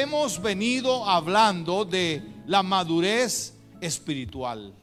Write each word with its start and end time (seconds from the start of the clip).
hemos 0.00 0.40
venido 0.40 1.04
hablando 1.08 1.84
de 1.84 2.22
la 2.46 2.62
madurez 2.62 3.54
espiritual. 3.80 4.74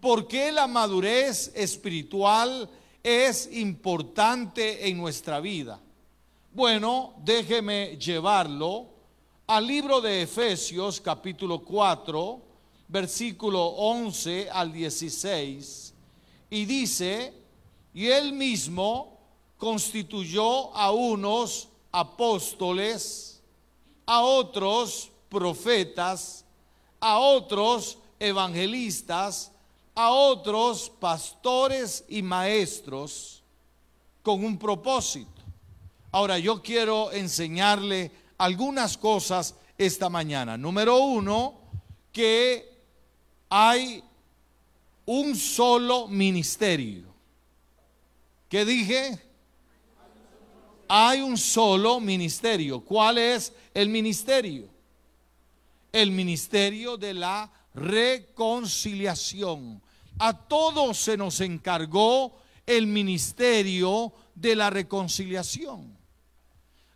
¿Por 0.00 0.28
qué 0.28 0.52
la 0.52 0.66
madurez 0.66 1.50
espiritual 1.54 2.70
es 3.02 3.48
importante 3.52 4.88
en 4.88 4.96
nuestra 4.96 5.40
vida? 5.40 5.80
Bueno, 6.52 7.14
déjeme 7.24 7.96
llevarlo 7.96 8.86
al 9.46 9.66
libro 9.66 10.00
de 10.00 10.22
Efesios 10.22 11.00
capítulo 11.00 11.64
4, 11.64 12.40
versículo 12.86 13.64
11 13.66 14.50
al 14.50 14.72
16, 14.72 15.94
y 16.50 16.64
dice, 16.64 17.34
y 17.92 18.06
él 18.06 18.32
mismo 18.32 19.18
constituyó 19.56 20.72
a 20.76 20.92
unos 20.92 21.68
apóstoles, 21.90 23.27
a 24.08 24.22
otros 24.22 25.10
profetas, 25.28 26.42
a 26.98 27.18
otros 27.18 27.98
evangelistas, 28.18 29.52
a 29.94 30.10
otros 30.10 30.90
pastores 30.98 32.06
y 32.08 32.22
maestros 32.22 33.42
con 34.22 34.42
un 34.42 34.58
propósito. 34.58 35.42
Ahora 36.10 36.38
yo 36.38 36.62
quiero 36.62 37.12
enseñarle 37.12 38.10
algunas 38.38 38.96
cosas 38.96 39.54
esta 39.76 40.08
mañana. 40.08 40.56
Número 40.56 40.96
uno, 40.96 41.58
que 42.10 42.66
hay 43.50 44.02
un 45.04 45.36
solo 45.36 46.08
ministerio. 46.08 47.04
¿Qué 48.48 48.64
dije? 48.64 49.27
Hay 50.88 51.20
un 51.20 51.36
solo 51.36 52.00
ministerio. 52.00 52.80
¿Cuál 52.80 53.18
es 53.18 53.52
el 53.74 53.90
ministerio? 53.90 54.68
El 55.92 56.10
ministerio 56.10 56.96
de 56.96 57.14
la 57.14 57.50
reconciliación. 57.74 59.82
A 60.18 60.32
todos 60.32 60.98
se 60.98 61.16
nos 61.16 61.40
encargó 61.40 62.36
el 62.66 62.86
ministerio 62.86 64.12
de 64.34 64.56
la 64.56 64.70
reconciliación. 64.70 65.96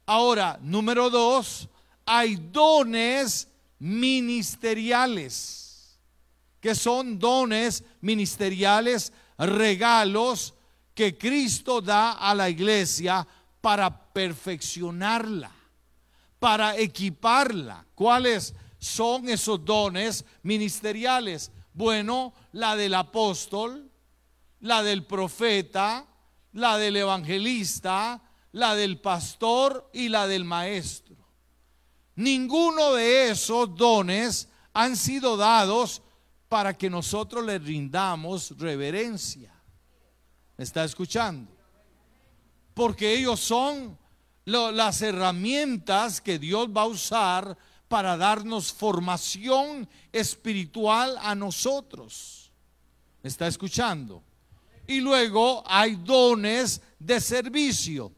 Ahora, 0.06 0.58
número 0.62 1.10
dos, 1.10 1.68
hay 2.04 2.36
dones 2.36 3.48
ministeriales, 3.78 5.98
que 6.60 6.74
son 6.74 7.18
dones 7.18 7.84
ministeriales, 8.00 9.12
regalos 9.38 10.54
que 10.94 11.16
Cristo 11.16 11.80
da 11.80 12.12
a 12.12 12.34
la 12.34 12.50
iglesia 12.50 13.26
para 13.62 14.12
perfeccionarla, 14.12 15.50
para 16.38 16.76
equiparla. 16.76 17.86
¿Cuáles 17.94 18.54
son 18.78 19.30
esos 19.30 19.64
dones 19.64 20.26
ministeriales? 20.42 21.50
Bueno, 21.72 22.34
la 22.50 22.76
del 22.76 22.92
apóstol, 22.92 23.90
la 24.60 24.82
del 24.82 25.06
profeta, 25.06 26.06
la 26.52 26.76
del 26.76 26.96
evangelista, 26.96 28.20
la 28.50 28.74
del 28.74 29.00
pastor 29.00 29.88
y 29.94 30.10
la 30.10 30.26
del 30.26 30.44
maestro. 30.44 31.16
Ninguno 32.16 32.92
de 32.92 33.30
esos 33.30 33.74
dones 33.74 34.48
han 34.74 34.96
sido 34.96 35.36
dados 35.36 36.02
para 36.48 36.76
que 36.76 36.90
nosotros 36.90 37.46
le 37.46 37.58
rindamos 37.58 38.58
reverencia. 38.58 39.54
¿Me 40.56 40.64
está 40.64 40.84
escuchando? 40.84 41.61
Porque 42.74 43.14
ellos 43.14 43.40
son 43.40 43.98
las 44.44 45.02
herramientas 45.02 46.20
que 46.20 46.38
Dios 46.38 46.68
va 46.68 46.82
a 46.82 46.86
usar 46.86 47.56
para 47.88 48.16
darnos 48.16 48.72
formación 48.72 49.88
espiritual 50.12 51.16
a 51.20 51.34
nosotros. 51.34 52.50
¿Me 53.22 53.28
está 53.28 53.46
escuchando? 53.46 54.22
Y 54.86 55.00
luego 55.00 55.62
hay 55.66 55.96
dones 55.96 56.80
de 56.98 57.20
servicio. 57.20 58.12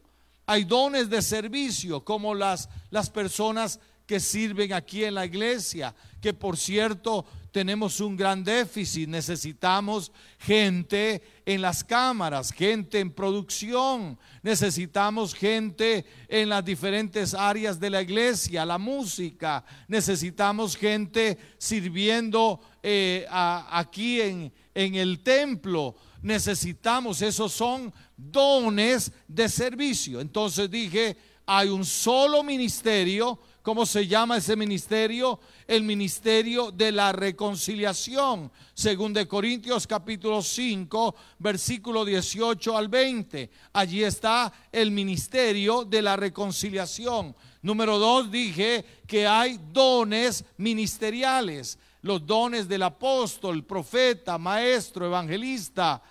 Hay 0.46 0.64
dones 0.64 1.08
de 1.08 1.22
servicio, 1.22 2.04
como 2.04 2.34
las, 2.34 2.68
las 2.90 3.10
personas 3.10 3.80
que 4.06 4.20
sirven 4.20 4.72
aquí 4.74 5.04
en 5.04 5.14
la 5.14 5.24
iglesia, 5.24 5.94
que 6.20 6.34
por 6.34 6.56
cierto 6.56 7.24
tenemos 7.54 8.00
un 8.00 8.16
gran 8.16 8.42
déficit, 8.42 9.08
necesitamos 9.08 10.10
gente 10.40 11.22
en 11.46 11.62
las 11.62 11.84
cámaras, 11.84 12.50
gente 12.50 12.98
en 12.98 13.12
producción, 13.12 14.18
necesitamos 14.42 15.32
gente 15.32 16.04
en 16.26 16.48
las 16.48 16.64
diferentes 16.64 17.32
áreas 17.32 17.78
de 17.78 17.90
la 17.90 18.02
iglesia, 18.02 18.66
la 18.66 18.76
música, 18.76 19.64
necesitamos 19.86 20.76
gente 20.76 21.38
sirviendo 21.56 22.60
eh, 22.82 23.24
aquí 23.30 24.20
en, 24.20 24.52
en 24.74 24.96
el 24.96 25.22
templo, 25.22 25.94
necesitamos, 26.22 27.22
esos 27.22 27.52
son 27.52 27.94
dones 28.16 29.12
de 29.28 29.48
servicio. 29.48 30.20
Entonces 30.20 30.68
dije, 30.68 31.16
hay 31.46 31.68
un 31.68 31.84
solo 31.84 32.42
ministerio, 32.42 33.38
¿cómo 33.64 33.86
se 33.86 34.06
llama 34.06 34.36
ese 34.36 34.56
ministerio? 34.56 35.40
El 35.66 35.84
ministerio 35.84 36.70
de 36.70 36.92
la 36.92 37.12
reconciliación, 37.12 38.52
según 38.74 39.14
de 39.14 39.26
Corintios 39.26 39.86
capítulo 39.86 40.42
5, 40.42 41.14
versículo 41.38 42.04
18 42.04 42.76
al 42.76 42.88
20. 42.88 43.50
Allí 43.72 44.04
está 44.04 44.52
el 44.70 44.90
ministerio 44.90 45.86
de 45.86 46.02
la 46.02 46.14
reconciliación. 46.14 47.34
Número 47.62 47.98
dos, 47.98 48.30
dije 48.30 48.84
que 49.06 49.26
hay 49.26 49.58
dones 49.72 50.44
ministeriales, 50.58 51.78
los 52.02 52.26
dones 52.26 52.68
del 52.68 52.82
apóstol, 52.82 53.64
profeta, 53.64 54.36
maestro, 54.36 55.06
evangelista, 55.06 56.02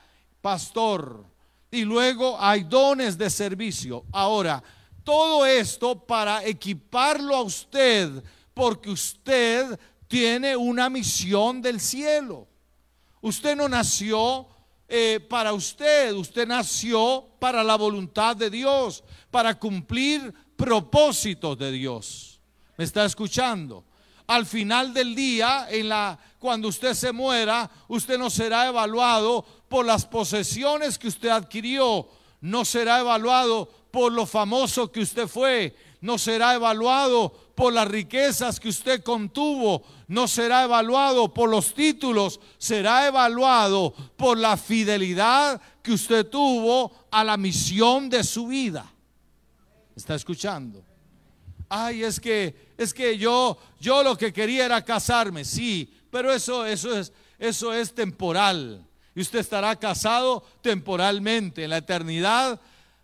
pastor. 0.41 1.23
Y 1.69 1.83
luego 1.83 2.35
hay 2.39 2.63
dones 2.63 3.15
de 3.15 3.29
servicio. 3.29 4.05
Ahora, 4.11 4.63
todo 5.03 5.45
esto 5.45 6.05
para 6.05 6.45
equiparlo 6.45 7.35
a 7.35 7.41
usted, 7.41 8.23
porque 8.53 8.89
usted 8.89 9.79
tiene 10.07 10.55
una 10.55 10.89
misión 10.89 11.61
del 11.61 11.79
cielo. 11.79 12.47
Usted 13.21 13.55
no 13.55 13.67
nació 13.69 14.47
eh, 14.87 15.19
para 15.29 15.53
usted, 15.53 16.13
usted 16.13 16.47
nació 16.47 17.25
para 17.39 17.63
la 17.63 17.75
voluntad 17.75 18.35
de 18.35 18.49
Dios, 18.49 19.03
para 19.31 19.57
cumplir 19.57 20.33
propósitos 20.55 21.57
de 21.57 21.71
Dios. 21.71 22.39
¿Me 22.77 22.83
está 22.83 23.05
escuchando? 23.05 23.85
Al 24.27 24.45
final 24.45 24.93
del 24.93 25.15
día, 25.15 25.67
en 25.69 25.89
la, 25.89 26.17
cuando 26.39 26.67
usted 26.67 26.93
se 26.93 27.11
muera, 27.11 27.69
usted 27.87 28.17
no 28.17 28.29
será 28.29 28.67
evaluado 28.67 29.45
por 29.67 29.85
las 29.85 30.05
posesiones 30.05 30.97
que 30.97 31.07
usted 31.07 31.29
adquirió, 31.29 32.07
no 32.39 32.63
será 32.63 32.99
evaluado 32.99 33.69
por 33.93 34.11
lo 34.11 34.25
famoso 34.25 34.91
que 34.91 35.01
usted 35.01 35.27
fue, 35.27 35.75
no 36.01 36.17
será 36.17 36.55
evaluado 36.55 37.31
por 37.53 37.71
las 37.71 37.87
riquezas 37.87 38.59
que 38.59 38.69
usted 38.69 39.03
contuvo, 39.03 39.83
no 40.07 40.27
será 40.27 40.63
evaluado 40.63 41.31
por 41.31 41.47
los 41.47 41.75
títulos, 41.75 42.39
será 42.57 43.05
evaluado 43.05 43.93
por 44.17 44.39
la 44.39 44.57
fidelidad 44.57 45.61
que 45.83 45.91
usted 45.91 46.25
tuvo 46.25 46.91
a 47.11 47.23
la 47.23 47.37
misión 47.37 48.09
de 48.09 48.23
su 48.23 48.47
vida. 48.47 48.91
¿Está 49.95 50.15
escuchando? 50.15 50.83
Ay, 51.69 52.03
es 52.03 52.19
que 52.19 52.73
es 52.75 52.95
que 52.95 53.15
yo 53.15 53.59
yo 53.79 54.01
lo 54.01 54.17
que 54.17 54.33
quería 54.33 54.65
era 54.65 54.83
casarme, 54.83 55.45
sí, 55.45 55.93
pero 56.09 56.33
eso 56.33 56.65
eso 56.65 56.97
es 56.97 57.13
eso 57.37 57.71
es 57.71 57.93
temporal 57.93 58.83
y 59.13 59.21
usted 59.21 59.37
estará 59.37 59.75
casado 59.75 60.43
temporalmente. 60.63 61.65
En 61.65 61.69
la 61.69 61.77
eternidad 61.77 62.59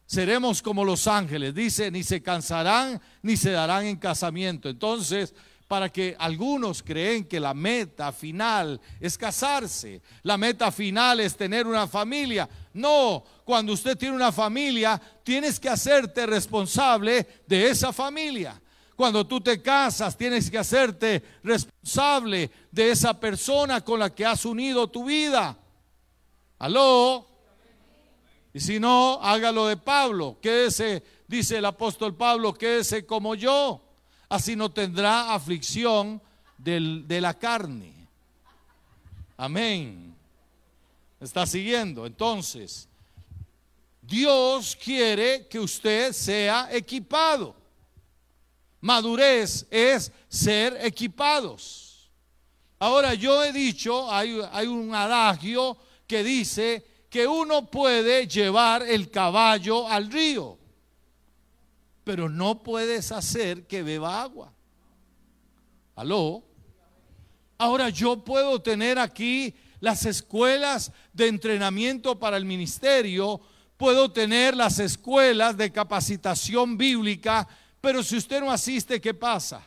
seremos 0.09 0.63
como 0.63 0.83
los 0.83 1.05
ángeles. 1.05 1.53
Dice, 1.53 1.91
ni 1.91 2.01
se 2.01 2.21
cansarán 2.23 2.99
ni 3.21 3.37
se 3.37 3.51
darán 3.51 3.85
en 3.85 3.95
casamiento. 3.95 4.67
Entonces, 4.67 5.35
para 5.67 5.89
que 5.89 6.15
algunos 6.17 6.81
creen 6.81 7.25
que 7.25 7.39
la 7.39 7.53
meta 7.53 8.11
final 8.11 8.81
es 8.99 9.15
casarse, 9.15 10.01
la 10.23 10.35
meta 10.35 10.71
final 10.71 11.19
es 11.19 11.37
tener 11.37 11.67
una 11.67 11.87
familia. 11.87 12.49
No, 12.73 13.23
cuando 13.45 13.73
usted 13.73 13.95
tiene 13.95 14.15
una 14.15 14.31
familia, 14.31 14.99
tienes 15.23 15.59
que 15.59 15.69
hacerte 15.69 16.25
responsable 16.25 17.43
de 17.45 17.69
esa 17.69 17.93
familia. 17.93 18.59
Cuando 18.95 19.27
tú 19.27 19.39
te 19.39 19.61
casas, 19.61 20.17
tienes 20.17 20.49
que 20.49 20.57
hacerte 20.57 21.23
responsable 21.43 22.49
de 22.71 22.89
esa 22.89 23.17
persona 23.19 23.81
con 23.81 23.99
la 23.99 24.09
que 24.09 24.25
has 24.25 24.43
unido 24.43 24.87
tu 24.87 25.03
vida. 25.03 25.55
Aló. 26.57 27.28
Y 28.53 28.59
si 28.59 28.79
no, 28.79 29.19
hágalo 29.21 29.67
de 29.67 29.77
Pablo. 29.77 30.37
Quédese, 30.41 31.03
dice 31.27 31.57
el 31.57 31.65
apóstol 31.65 32.15
Pablo, 32.15 32.53
quédese 32.53 33.05
como 33.05 33.35
yo. 33.35 33.81
Así 34.27 34.55
no 34.55 34.71
tendrá 34.71 35.33
aflicción 35.33 36.21
de 36.57 37.19
la 37.21 37.33
carne. 37.33 37.93
Amén. 39.37 40.15
¿Está 41.19 41.45
siguiendo? 41.45 42.05
Entonces, 42.05 42.87
Dios 44.01 44.75
quiere 44.75 45.47
que 45.47 45.59
usted 45.59 46.13
sea 46.13 46.69
equipado. 46.71 47.55
Madurez 48.81 49.67
es 49.69 50.11
ser 50.27 50.77
equipados. 50.81 52.09
Ahora 52.79 53.13
yo 53.13 53.43
he 53.43 53.51
dicho, 53.51 54.11
hay, 54.11 54.39
hay 54.51 54.67
un 54.67 54.95
adagio 54.95 55.77
que 56.07 56.23
dice 56.23 56.85
que 57.09 57.25
uno 57.25 57.69
puede 57.69 58.27
llevar 58.27 58.83
el 58.83 59.09
caballo 59.09 59.87
al 59.87 60.11
río, 60.11 60.57
pero 62.03 62.29
no 62.29 62.61
puedes 62.61 63.11
hacer 63.11 63.65
que 63.65 63.83
beba 63.83 64.21
agua. 64.21 64.53
¿Aló? 65.95 66.43
Ahora 67.57 67.89
yo 67.89 68.23
puedo 68.23 68.61
tener 68.61 68.99
aquí 68.99 69.53
las 69.79 70.05
escuelas 70.05 70.91
de 71.13 71.27
entrenamiento 71.27 72.19
para 72.19 72.37
el 72.37 72.45
ministerio, 72.45 73.41
puedo 73.75 74.11
tener 74.11 74.55
las 74.55 74.79
escuelas 74.79 75.57
de 75.57 75.71
capacitación 75.71 76.77
bíblica, 76.77 77.47
pero 77.81 78.03
si 78.03 78.17
usted 78.17 78.39
no 78.39 78.51
asiste, 78.51 79.01
¿qué 79.01 79.13
pasa? 79.13 79.65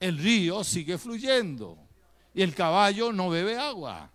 El 0.00 0.18
río 0.18 0.64
sigue 0.64 0.98
fluyendo 0.98 1.78
y 2.34 2.42
el 2.42 2.54
caballo 2.54 3.12
no 3.12 3.30
bebe 3.30 3.56
agua. 3.56 4.10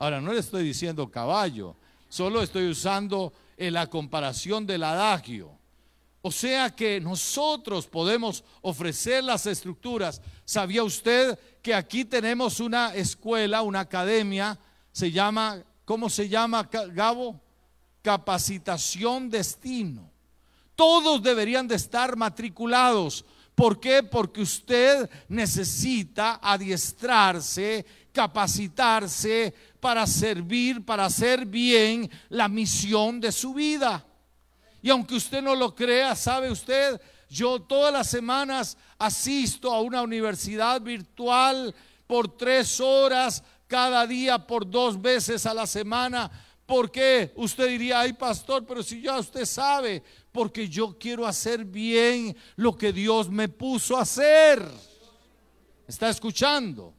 Ahora, 0.00 0.18
no 0.18 0.32
le 0.32 0.40
estoy 0.40 0.64
diciendo 0.64 1.10
caballo, 1.10 1.76
solo 2.08 2.40
estoy 2.40 2.70
usando 2.70 3.34
en 3.58 3.74
la 3.74 3.86
comparación 3.86 4.66
del 4.66 4.82
adagio. 4.82 5.52
O 6.22 6.32
sea 6.32 6.74
que 6.74 6.98
nosotros 7.02 7.86
podemos 7.86 8.42
ofrecer 8.62 9.22
las 9.22 9.44
estructuras. 9.44 10.22
¿Sabía 10.46 10.84
usted 10.84 11.38
que 11.60 11.74
aquí 11.74 12.06
tenemos 12.06 12.60
una 12.60 12.94
escuela, 12.94 13.60
una 13.60 13.80
academia? 13.80 14.58
Se 14.90 15.10
llama, 15.10 15.62
¿cómo 15.84 16.08
se 16.08 16.30
llama, 16.30 16.66
Gabo? 16.94 17.38
Capacitación 18.00 19.28
Destino. 19.28 20.10
Todos 20.74 21.22
deberían 21.22 21.68
de 21.68 21.74
estar 21.74 22.16
matriculados. 22.16 23.22
¿Por 23.54 23.78
qué? 23.78 24.02
Porque 24.02 24.40
usted 24.40 25.10
necesita 25.28 26.40
adiestrarse, 26.42 27.84
capacitarse 28.12 29.54
para 29.80 30.06
servir, 30.06 30.84
para 30.84 31.06
hacer 31.06 31.46
bien 31.46 32.10
la 32.28 32.48
misión 32.48 33.20
de 33.20 33.32
su 33.32 33.54
vida. 33.54 34.04
Y 34.82 34.90
aunque 34.90 35.14
usted 35.14 35.42
no 35.42 35.54
lo 35.54 35.74
crea, 35.74 36.14
sabe 36.14 36.50
usted, 36.50 37.00
yo 37.28 37.60
todas 37.60 37.92
las 37.92 38.08
semanas 38.08 38.76
asisto 38.98 39.72
a 39.72 39.80
una 39.80 40.02
universidad 40.02 40.80
virtual 40.80 41.74
por 42.06 42.36
tres 42.36 42.80
horas 42.80 43.42
cada 43.66 44.06
día, 44.06 44.46
por 44.46 44.68
dos 44.68 45.00
veces 45.00 45.46
a 45.46 45.54
la 45.54 45.66
semana. 45.66 46.30
¿Por 46.66 46.90
qué? 46.90 47.32
Usted 47.36 47.68
diría, 47.68 48.00
ay 48.00 48.12
pastor, 48.12 48.66
pero 48.66 48.82
si 48.82 49.02
ya 49.02 49.18
usted 49.18 49.44
sabe, 49.44 50.02
porque 50.32 50.68
yo 50.68 50.98
quiero 50.98 51.26
hacer 51.26 51.64
bien 51.64 52.36
lo 52.56 52.76
que 52.76 52.92
Dios 52.92 53.28
me 53.28 53.48
puso 53.48 53.96
a 53.96 54.02
hacer. 54.02 54.64
¿Está 55.86 56.08
escuchando? 56.08 56.94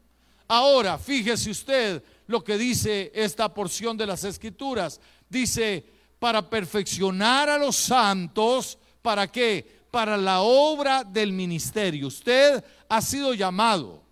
Ahora, 0.53 0.97
fíjese 0.97 1.49
usted 1.49 2.03
lo 2.27 2.43
que 2.43 2.57
dice 2.57 3.09
esta 3.15 3.53
porción 3.53 3.95
de 3.95 4.05
las 4.05 4.25
escrituras. 4.25 4.99
Dice, 5.29 5.85
para 6.19 6.49
perfeccionar 6.49 7.47
a 7.47 7.57
los 7.57 7.77
santos, 7.77 8.77
¿para 9.01 9.31
qué? 9.31 9.85
Para 9.89 10.17
la 10.17 10.41
obra 10.41 11.05
del 11.05 11.31
ministerio. 11.31 12.07
Usted 12.07 12.61
ha 12.89 13.01
sido 13.01 13.33
llamado, 13.33 14.03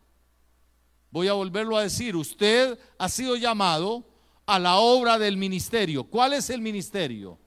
voy 1.11 1.27
a 1.27 1.33
volverlo 1.33 1.75
a 1.75 1.83
decir, 1.83 2.15
usted 2.15 2.79
ha 2.97 3.09
sido 3.09 3.35
llamado 3.35 4.05
a 4.45 4.57
la 4.59 4.77
obra 4.77 5.19
del 5.19 5.35
ministerio. 5.35 6.05
¿Cuál 6.05 6.31
es 6.31 6.49
el 6.49 6.61
ministerio? 6.61 7.37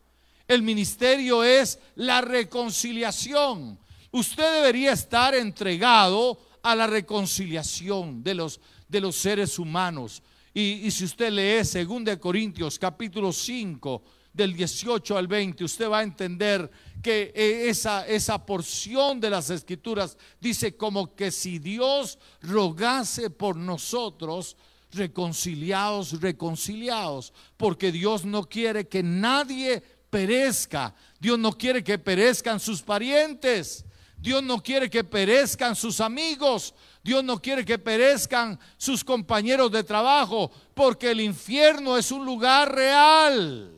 El 0.46 0.60
ministerio 0.60 1.42
es 1.42 1.78
la 1.94 2.20
reconciliación. 2.20 3.78
Usted 4.10 4.52
debería 4.56 4.92
estar 4.92 5.34
entregado 5.34 6.38
a 6.62 6.76
la 6.76 6.86
reconciliación 6.86 8.22
de 8.22 8.34
los, 8.34 8.60
de 8.92 9.00
los 9.00 9.16
seres 9.16 9.58
humanos. 9.58 10.22
Y, 10.52 10.90
si 10.90 11.04
usted 11.04 11.32
lee 11.32 11.84
2 11.84 12.18
Corintios 12.18 12.78
capítulo 12.78 13.32
5 13.32 14.02
del 14.34 14.52
18 14.52 15.16
al 15.16 15.26
20, 15.26 15.64
usted 15.64 15.88
va 15.88 16.00
a 16.00 16.02
entender 16.02 16.70
que 17.02 17.32
eh, 17.34 17.70
esa, 17.70 18.06
esa 18.06 18.44
porción 18.44 19.18
de 19.18 19.30
las 19.30 19.48
escrituras 19.48 20.18
dice 20.38 20.76
como 20.76 21.16
que 21.16 21.30
si 21.30 21.58
Dios 21.58 22.18
rogase 22.42 23.30
por 23.30 23.56
nosotros, 23.56 24.58
reconciliados, 24.90 26.20
reconciliados, 26.20 27.32
porque 27.56 27.90
Dios 27.90 28.26
no 28.26 28.46
quiere 28.46 28.86
que 28.88 29.02
nadie 29.02 29.82
perezca. 30.10 30.94
Dios 31.18 31.38
no 31.38 31.52
quiere 31.52 31.82
que 31.82 31.98
perezcan 31.98 32.60
sus 32.60 32.82
parientes. 32.82 33.86
Dios 34.22 34.40
no 34.40 34.62
quiere 34.62 34.88
que 34.88 35.02
perezcan 35.02 35.74
sus 35.74 36.00
amigos. 36.00 36.74
Dios 37.02 37.24
no 37.24 37.42
quiere 37.42 37.64
que 37.64 37.76
perezcan 37.76 38.58
sus 38.76 39.02
compañeros 39.02 39.72
de 39.72 39.82
trabajo, 39.82 40.52
porque 40.74 41.10
el 41.10 41.20
infierno 41.20 41.98
es 41.98 42.12
un 42.12 42.24
lugar 42.24 42.72
real. 42.72 43.74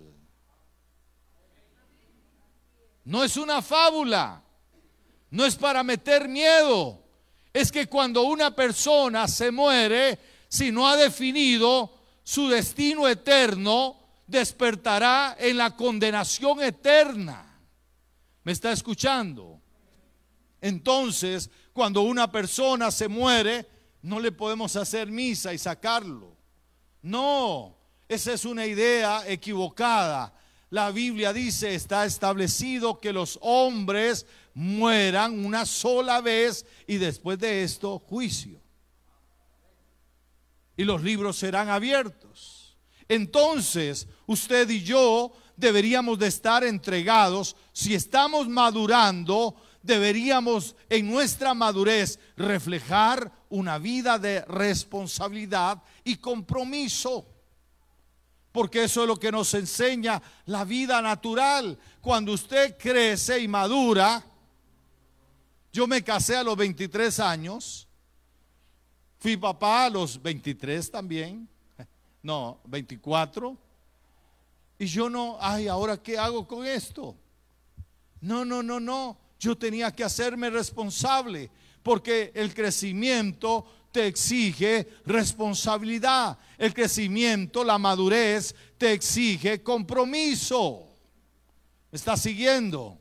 No 3.05 3.25
es 3.25 3.39
una 3.39 3.63
fábula. 3.63 4.43
No 5.31 5.47
es 5.47 5.57
para 5.57 5.83
meter 5.83 6.29
miedo. 6.29 7.03
Es 7.51 7.73
que 7.73 7.87
cuando 7.87 8.25
una 8.25 8.55
persona 8.55 9.27
se 9.27 9.51
muere, 9.51 10.19
si 10.47 10.71
no 10.71 10.87
ha 10.87 10.97
definido 10.99 11.91
su 12.23 12.49
destino 12.49 13.09
eterno, 13.09 13.97
despertará 14.27 15.37
en 15.39 15.57
la 15.57 15.75
condenación 15.75 16.63
eterna. 16.63 17.63
¿Me 18.43 18.53
está 18.53 18.73
escuchando? 18.73 19.64
Entonces, 20.65 21.51
cuando 21.75 22.01
una 22.01 22.33
persona 22.33 22.91
se 22.91 23.07
muere, 23.07 23.69
no 24.01 24.19
le 24.19 24.33
podemos 24.33 24.75
hacer 24.77 25.11
misa 25.11 25.53
y 25.53 25.59
sacarlo. 25.59 26.39
No, 27.03 27.77
esa 28.09 28.33
es 28.33 28.47
una 28.47 28.65
idea 28.65 29.29
equivocada. 29.29 30.33
La 30.71 30.91
Biblia 30.91 31.35
dice, 31.35 31.75
está 31.75 32.07
establecido 32.07 32.99
que 32.99 33.13
los 33.13 33.39
hombres 33.43 34.25
mueran 34.55 35.45
una 35.45 35.67
sola 35.67 36.23
vez 36.23 36.65
y 36.87 36.97
después 36.97 37.39
de 37.39 37.63
esto 37.63 37.99
juicio. 37.99 38.59
Y 40.79 40.85
los 40.85 41.03
libros 41.03 41.37
serán 41.37 41.69
abiertos. 41.69 42.79
Entonces, 43.07 44.09
usted 44.27 44.71
y 44.71 44.83
yo 44.83 45.31
deberíamos 45.59 46.19
de 46.19 46.29
estar 46.29 46.65
entregados, 46.65 47.55
si 47.71 47.95
estamos 47.95 48.49
madurando, 48.49 49.55
deberíamos 49.85 50.75
en 50.89 51.11
nuestra 51.11 51.53
madurez 51.53 52.19
reflejar 52.37 53.31
una 53.51 53.79
vida 53.79 54.19
de 54.19 54.41
responsabilidad 54.47 55.83
y 56.03 56.17
compromiso. 56.17 57.27
Porque 58.51 58.85
eso 58.85 59.03
es 59.03 59.09
lo 59.09 59.17
que 59.17 59.31
nos 59.31 59.53
enseña 59.53 60.23
la 60.47 60.65
vida 60.65 61.03
natural. 61.03 61.79
Cuando 62.01 62.33
usted 62.33 62.77
crece 62.79 63.41
y 63.41 63.49
madura, 63.49 64.25
yo 65.73 65.87
me 65.87 66.03
casé 66.03 66.37
a 66.37 66.43
los 66.43 66.57
23 66.57 67.21
años, 67.21 67.87
fui 69.19 69.37
papá 69.37 69.87
a 69.87 69.91
los 69.91 70.23
23 70.23 70.91
también, 70.91 71.49
no, 72.23 72.61
24. 72.65 73.57
Y 74.79 74.87
yo 74.87 75.11
no, 75.11 75.37
ay, 75.41 75.69
ahora 75.69 76.03
qué 76.03 76.17
hago 76.17 76.47
con 76.49 76.65
esto. 76.65 77.17
No, 78.21 78.45
no, 78.45 78.63
no, 78.63 78.81
no. 78.81 79.24
Yo 79.45 79.59
tenía 79.59 79.91
que 79.93 80.03
hacerme 80.03 80.49
responsable 80.49 81.51
porque 81.83 82.33
el 82.35 82.55
crecimiento 82.55 83.67
te 83.93 84.07
exige 84.07 84.89
responsabilidad. 85.05 86.39
El 86.57 86.73
crecimiento, 86.73 87.63
la 87.63 87.77
madurez 87.77 88.55
te 88.79 88.95
exige 88.95 89.63
compromiso. 89.63 90.89
¿Me 91.93 91.97
está 91.97 92.17
siguiendo? 92.17 92.99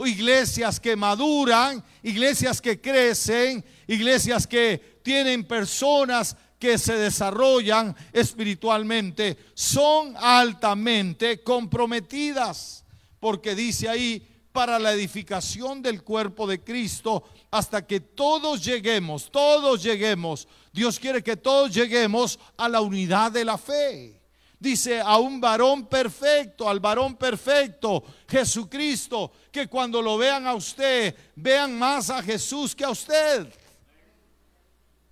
Iglesias 0.00 0.80
que 0.80 0.96
maduran, 0.96 1.84
iglesias 2.02 2.60
que 2.60 2.80
crecen, 2.80 3.64
iglesias 3.86 4.44
que 4.44 4.98
tienen 5.04 5.44
personas 5.44 6.36
que 6.58 6.78
se 6.78 6.94
desarrollan 6.94 7.94
espiritualmente 8.12 9.36
son 9.54 10.16
altamente 10.16 11.44
comprometidas, 11.44 12.84
porque 13.20 13.54
dice 13.54 13.88
ahí, 13.88 14.35
para 14.56 14.78
la 14.78 14.94
edificación 14.94 15.82
del 15.82 16.02
cuerpo 16.02 16.46
de 16.46 16.64
Cristo, 16.64 17.24
hasta 17.50 17.86
que 17.86 18.00
todos 18.00 18.64
lleguemos, 18.64 19.30
todos 19.30 19.82
lleguemos, 19.82 20.48
Dios 20.72 20.98
quiere 20.98 21.22
que 21.22 21.36
todos 21.36 21.74
lleguemos 21.74 22.38
a 22.56 22.66
la 22.66 22.80
unidad 22.80 23.30
de 23.32 23.44
la 23.44 23.58
fe. 23.58 24.18
Dice 24.58 24.98
a 24.98 25.18
un 25.18 25.42
varón 25.42 25.84
perfecto, 25.84 26.70
al 26.70 26.80
varón 26.80 27.16
perfecto, 27.16 28.02
Jesucristo, 28.26 29.30
que 29.52 29.68
cuando 29.68 30.00
lo 30.00 30.16
vean 30.16 30.46
a 30.46 30.54
usted, 30.54 31.14
vean 31.34 31.78
más 31.78 32.08
a 32.08 32.22
Jesús 32.22 32.74
que 32.74 32.84
a 32.84 32.88
usted. 32.88 33.52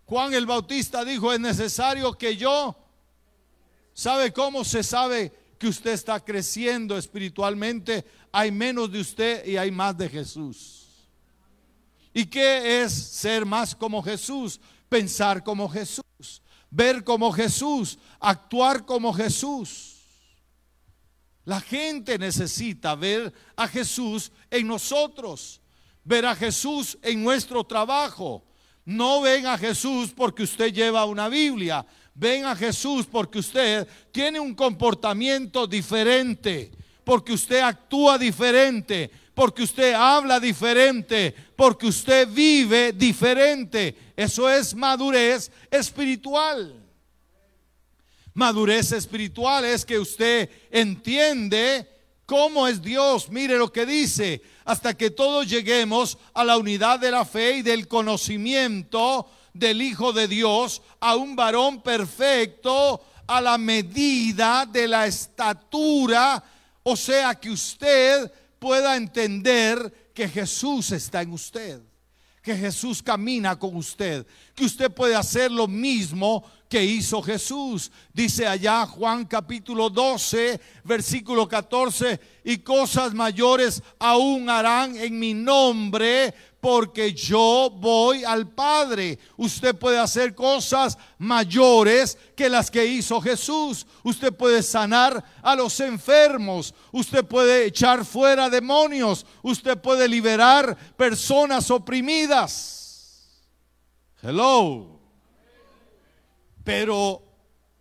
Juan 0.07 0.33
el 0.33 0.47
Bautista 0.47 1.05
dijo, 1.05 1.31
es 1.35 1.41
necesario 1.41 2.15
que 2.15 2.35
yo, 2.35 2.75
¿sabe 3.93 4.33
cómo 4.33 4.65
se 4.65 4.83
sabe 4.83 5.44
que 5.59 5.69
usted 5.69 5.93
está 5.93 6.21
creciendo 6.21 6.97
espiritualmente? 6.97 8.05
Hay 8.33 8.51
menos 8.51 8.91
de 8.91 9.01
usted 9.01 9.47
y 9.47 9.57
hay 9.57 9.71
más 9.71 9.97
de 9.97 10.09
Jesús. 10.09 10.85
¿Y 12.13 12.27
qué 12.27 12.83
es 12.83 12.93
ser 12.93 13.45
más 13.45 13.75
como 13.75 14.03
Jesús? 14.03 14.61
Pensar 14.89 15.43
como 15.43 15.69
Jesús, 15.69 16.43
ver 16.71 17.03
como 17.03 17.33
Jesús, 17.33 17.99
actuar 18.21 18.85
como 18.85 19.13
Jesús. 19.13 19.95
La 21.45 21.61
gente 21.61 22.19
necesita 22.19 22.95
ver 22.95 23.33
a 23.57 23.69
Jesús 23.69 24.33
en 24.51 24.67
nosotros, 24.67 25.61
ver 26.05 26.25
a 26.25 26.35
Jesús 26.35 26.97
en 27.03 27.23
nuestro 27.23 27.65
trabajo. 27.65 28.45
No 28.85 29.21
ven 29.21 29.47
a 29.47 29.59
Jesús 29.59 30.13
porque 30.15 30.45
usted 30.45 30.73
lleva 30.73 31.05
una 31.07 31.29
Biblia, 31.29 31.85
ven 32.15 32.45
a 32.45 32.55
Jesús 32.55 33.07
porque 33.07 33.41
usted 33.41 33.87
tiene 34.13 34.39
un 34.39 34.55
comportamiento 34.55 35.67
diferente, 35.67 36.71
porque 37.03 37.33
usted 37.33 37.61
actúa 37.61 38.17
diferente, 38.17 39.11
porque 39.35 39.63
usted 39.63 39.93
habla 39.95 40.39
diferente, 40.39 41.35
porque 41.57 41.87
usted 41.87 42.29
vive 42.29 42.93
diferente. 42.93 44.13
Eso 44.17 44.49
es 44.49 44.75
madurez 44.75 45.51
espiritual. 45.71 46.81
Madurez 48.33 48.93
espiritual 48.93 49.65
es 49.65 49.85
que 49.85 49.99
usted 49.99 50.51
entiende 50.71 51.89
cómo 52.27 52.67
es 52.67 52.83
Dios. 52.83 53.29
Mire 53.29 53.59
lo 53.59 53.73
que 53.73 53.87
dice, 53.87 54.43
hasta 54.65 54.97
que 54.97 55.11
todos 55.11 55.49
lleguemos 55.49 56.19
a 56.33 56.45
la 56.45 56.57
unidad 56.57 56.99
de 56.99 57.11
la 57.11 57.25
fe 57.25 57.59
y 57.59 57.63
del 57.63 57.87
conocimiento 57.87 59.29
del 59.55 59.81
Hijo 59.81 60.13
de 60.13 60.29
Dios, 60.29 60.83
a 61.01 61.17
un 61.17 61.35
varón 61.35 61.81
perfecto, 61.81 63.01
a 63.27 63.41
la 63.41 63.57
medida 63.57 64.67
de 64.67 64.87
la 64.87 65.07
estatura, 65.07 66.43
o 66.83 66.97
sea 66.97 67.35
que 67.37 67.51
usted 67.51 68.31
pueda 68.59 68.97
entender 68.97 70.11
que 70.13 70.29
Jesús 70.29 70.91
está 70.93 71.23
en 71.23 71.33
usted, 71.33 71.81
que 72.43 72.57
Jesús 72.57 73.03
camina 73.03 73.59
con 73.59 73.77
usted, 73.77 74.27
que 74.55 74.65
usted 74.65 74.91
puede 74.91 75.15
hacer 75.15 75.51
lo 75.51 75.67
mismo 75.67 76.45
que 76.69 76.85
hizo 76.85 77.23
Jesús. 77.23 77.91
Dice 78.13 78.47
allá 78.47 78.85
Juan 78.87 79.25
capítulo 79.25 79.89
12, 79.89 80.61
versículo 80.83 81.49
14, 81.49 82.21
y 82.45 82.59
cosas 82.59 83.15
mayores 83.15 83.83
aún 83.99 84.51
harán 84.51 84.97
en 84.97 85.19
mi 85.19 85.33
nombre 85.33 86.35
porque 86.65 87.13
yo 87.13 87.69
voy 87.79 88.25
al 88.25 88.49
Padre. 88.49 89.19
Usted 89.37 89.77
puede 89.77 89.99
hacer 89.99 90.35
cosas 90.35 90.97
mayores 91.19 92.17
que 92.35 92.49
las 92.49 92.71
que 92.71 92.87
hizo 92.87 93.21
Jesús. 93.21 93.87
Usted 94.03 94.33
puede 94.33 94.63
sanar 94.63 95.23
a 95.43 95.55
los 95.55 95.79
enfermos. 95.81 96.73
Usted 96.91 97.23
puede 97.23 97.67
echar 97.67 98.03
fuera 98.07 98.49
demonios. 98.49 99.27
Usted 99.43 99.77
puede 99.77 100.09
liberar 100.09 100.75
personas 100.97 101.71
oprimidas. 101.71 103.45
Hello. 104.23 104.99
Pero 106.65 107.23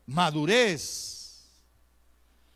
madurez. 0.07 1.47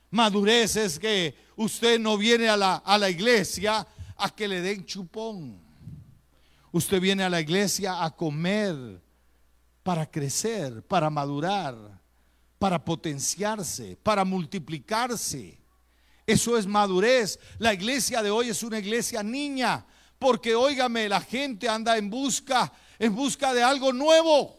Madurez 0.09 0.75
es 0.75 0.99
que 0.99 1.33
usted 1.55 1.97
no 1.97 2.17
viene 2.17 2.49
a 2.49 2.57
la, 2.57 2.75
a 2.75 2.97
la 2.97 3.09
iglesia 3.09 3.87
a 4.17 4.29
que 4.29 4.45
le 4.45 4.59
den 4.59 4.85
chupón. 4.85 5.66
Usted 6.71 6.99
viene 6.99 7.23
a 7.23 7.29
la 7.29 7.41
iglesia 7.41 8.03
a 8.03 8.15
comer 8.15 9.01
para 9.83 10.05
crecer, 10.05 10.83
para 10.83 11.09
madurar, 11.09 11.75
para 12.59 12.83
potenciarse, 12.83 13.97
para 14.03 14.25
multiplicarse. 14.25 15.59
Eso 16.25 16.57
es 16.57 16.67
madurez. 16.67 17.39
La 17.57 17.73
iglesia 17.73 18.21
de 18.21 18.31
hoy 18.31 18.49
es 18.49 18.63
una 18.63 18.79
iglesia 18.79 19.23
niña, 19.23 19.85
porque 20.19 20.55
óigame, 20.55 21.07
la 21.07 21.21
gente 21.21 21.69
anda 21.69 21.97
en 21.97 22.09
busca 22.09 22.71
en 22.99 23.15
busca 23.15 23.53
de 23.53 23.63
algo 23.63 23.93
nuevo. 23.93 24.55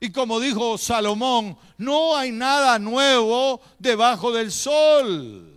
Y 0.00 0.10
como 0.10 0.40
dijo 0.40 0.78
Salomón, 0.78 1.56
no 1.76 2.16
hay 2.16 2.32
nada 2.32 2.78
nuevo 2.78 3.60
debajo 3.78 4.32
del 4.32 4.50
sol. 4.50 5.48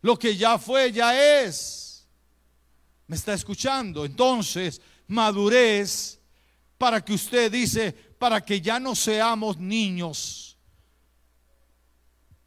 Lo 0.00 0.16
que 0.16 0.36
ya 0.36 0.58
fue, 0.58 0.92
ya 0.92 1.42
es. 1.42 1.87
¿Me 3.08 3.16
está 3.16 3.32
escuchando? 3.32 4.04
Entonces, 4.04 4.80
madurez 5.08 6.20
para 6.76 7.02
que 7.04 7.14
usted 7.14 7.50
dice, 7.50 7.92
para 7.92 8.42
que 8.42 8.60
ya 8.60 8.78
no 8.78 8.94
seamos 8.94 9.58
niños. 9.58 10.56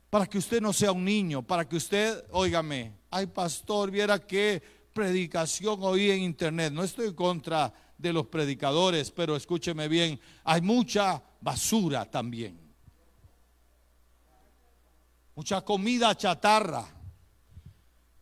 Para 0.10 0.28
que 0.28 0.38
usted 0.38 0.62
no 0.62 0.72
sea 0.72 0.92
un 0.92 1.04
niño, 1.04 1.42
para 1.42 1.68
que 1.68 1.78
usted, 1.78 2.24
óigame, 2.30 2.94
ay 3.10 3.26
pastor, 3.26 3.90
viera 3.90 4.20
qué 4.20 4.62
predicación 4.94 5.80
oí 5.82 6.12
en 6.12 6.22
internet. 6.22 6.72
No 6.72 6.84
estoy 6.84 7.14
contra 7.16 7.74
de 7.98 8.14
los 8.14 8.28
predicadores, 8.28 9.10
pero 9.10 9.36
escúcheme 9.36 9.88
bien, 9.88 10.20
hay 10.44 10.62
mucha 10.62 11.24
basura 11.40 12.06
también. 12.06 12.60
Mucha 15.34 15.62
comida 15.62 16.16
chatarra 16.16 16.86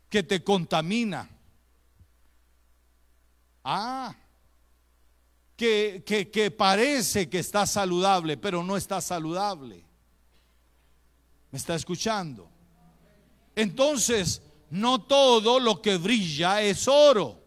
que 0.07 0.23
te 0.23 0.41
contamina 0.41 1.29
Ah, 3.71 4.15
que, 5.55 6.03
que, 6.03 6.49
parece 6.49 7.29
que 7.29 7.37
está 7.37 7.67
saludable, 7.67 8.35
pero 8.35 8.63
no 8.63 8.75
está 8.75 8.99
saludable. 8.99 9.85
¿Me 11.51 11.59
está 11.59 11.75
escuchando? 11.75 12.49
Entonces, 13.55 14.41
no 14.71 15.01
todo 15.01 15.59
lo 15.59 15.83
que 15.83 15.97
brilla 15.97 16.63
es 16.63 16.87
oro. 16.87 17.43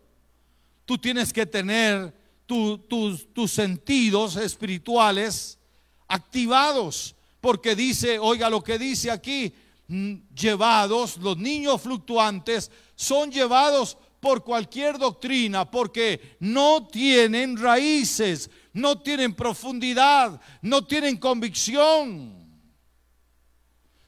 Tú 0.85 0.97
tienes 0.97 1.33
que 1.33 1.45
tener 1.45 2.15
tus 2.47 3.51
sentidos 3.51 4.37
espirituales 4.37 5.59
activados, 6.07 7.17
porque 7.41 7.75
dice, 7.75 8.21
oiga 8.21 8.49
lo 8.49 8.63
que 8.63 8.79
dice 8.79 9.11
aquí, 9.11 9.53
mm, 9.89 10.15
llevados, 10.37 11.17
los 11.17 11.37
niños 11.37 11.83
fluctuantes 11.83 12.71
son 12.95 13.33
llevados 13.33 13.99
por 14.23 14.45
cualquier 14.45 14.99
doctrina 14.99 15.69
porque 15.69 16.37
no 16.39 16.87
tienen 16.87 17.57
raíces, 17.57 18.49
no 18.73 19.01
tienen 19.01 19.35
profundidad, 19.35 20.41
no 20.61 20.85
tienen 20.87 21.17
convicción. 21.17 22.33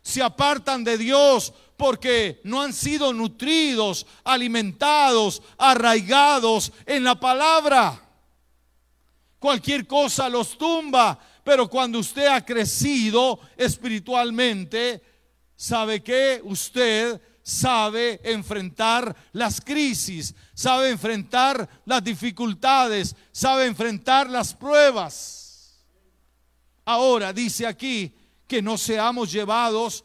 Se 0.01 0.23
apartan 0.23 0.85
de 0.85 0.99
Dios 0.99 1.53
porque 1.77 2.41
no 2.45 2.63
han 2.63 2.73
sido 2.73 3.13
nutridos, 3.13 4.07
alimentados, 4.23 5.43
arraigados 5.59 6.71
en 6.87 7.03
la 7.03 7.19
palabra. 7.19 8.01
Cualquier 9.41 9.85
cosa 9.85 10.29
los 10.29 10.57
tumba, 10.57 11.19
pero 11.43 11.69
cuando 11.69 11.99
usted 11.99 12.27
ha 12.27 12.45
crecido 12.45 13.41
espiritualmente, 13.57 15.03
sabe 15.57 16.05
que 16.05 16.41
usted 16.45 17.21
sabe 17.45 18.21
enfrentar 18.25 19.15
las 19.33 19.61
crisis, 19.61 20.35
sabe 20.55 20.89
enfrentar 20.89 21.69
las 21.85 22.03
dificultades, 22.03 23.15
sabe 23.31 23.67
enfrentar 23.67 24.31
las 24.31 24.55
pruebas. 24.55 25.85
Ahora 26.87 27.33
dice 27.33 27.67
aquí 27.67 28.13
que 28.49 28.63
no 28.63 28.79
seamos 28.79 29.31
llevados 29.31 30.05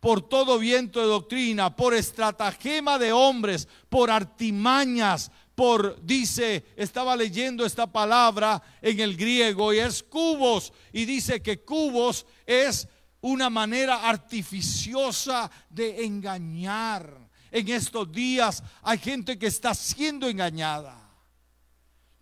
por 0.00 0.28
todo 0.28 0.58
viento 0.58 1.00
de 1.00 1.06
doctrina, 1.06 1.76
por 1.76 1.94
estratagema 1.94 2.98
de 2.98 3.12
hombres, 3.12 3.68
por 3.88 4.10
artimañas, 4.10 5.30
por, 5.54 6.00
dice, 6.02 6.64
estaba 6.74 7.14
leyendo 7.14 7.64
esta 7.64 7.86
palabra 7.86 8.62
en 8.82 8.98
el 8.98 9.16
griego 9.16 9.72
y 9.72 9.78
es 9.78 10.02
cubos, 10.02 10.72
y 10.92 11.04
dice 11.04 11.40
que 11.40 11.62
cubos 11.62 12.26
es 12.46 12.88
una 13.20 13.50
manera 13.50 14.08
artificiosa 14.08 15.50
de 15.68 16.04
engañar. 16.04 17.28
En 17.50 17.68
estos 17.68 18.10
días 18.12 18.62
hay 18.82 18.98
gente 18.98 19.38
que 19.38 19.46
está 19.46 19.74
siendo 19.74 20.28
engañada. 20.28 20.96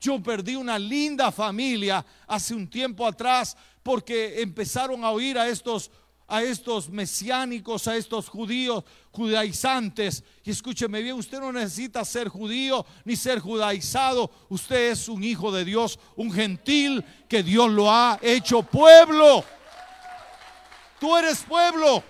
Yo 0.01 0.23
perdí 0.23 0.57
una 0.57 0.79
linda 0.79 1.33
familia 1.33 2.05
hace 2.27 2.55
un 2.55 2.69
tiempo 2.69 3.07
atrás 3.07 3.57
porque 3.83 4.41
empezaron 4.41 5.05
a 5.05 5.11
oír 5.11 5.39
a 5.39 5.49
estos 5.49 5.91
a 6.31 6.43
estos 6.43 6.91
mesiánicos, 6.91 7.89
a 7.89 7.97
estos 7.97 8.29
judíos, 8.29 8.85
judaizantes. 9.11 10.23
Y 10.45 10.51
escúcheme 10.51 11.01
bien, 11.01 11.17
usted 11.17 11.41
no 11.41 11.51
necesita 11.51 12.05
ser 12.05 12.29
judío 12.29 12.85
ni 13.05 13.17
ser 13.17 13.41
judaizado. 13.41 14.31
Usted 14.51 14.91
es 14.93 15.09
un 15.09 15.25
hijo 15.25 15.51
de 15.51 15.65
Dios, 15.65 15.99
un 16.17 16.31
gentil 16.31 17.03
que 17.29 17.43
Dios 17.43 17.71
lo 17.71 17.91
ha 17.91 18.19
hecho 18.21 18.63
pueblo. 18.63 19.43
Tú 20.99 21.17
eres 21.17 21.43
pueblo. 21.43 22.03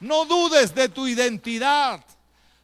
No 0.00 0.24
dudes 0.24 0.74
de 0.74 0.88
tu 0.88 1.06
identidad. 1.06 2.04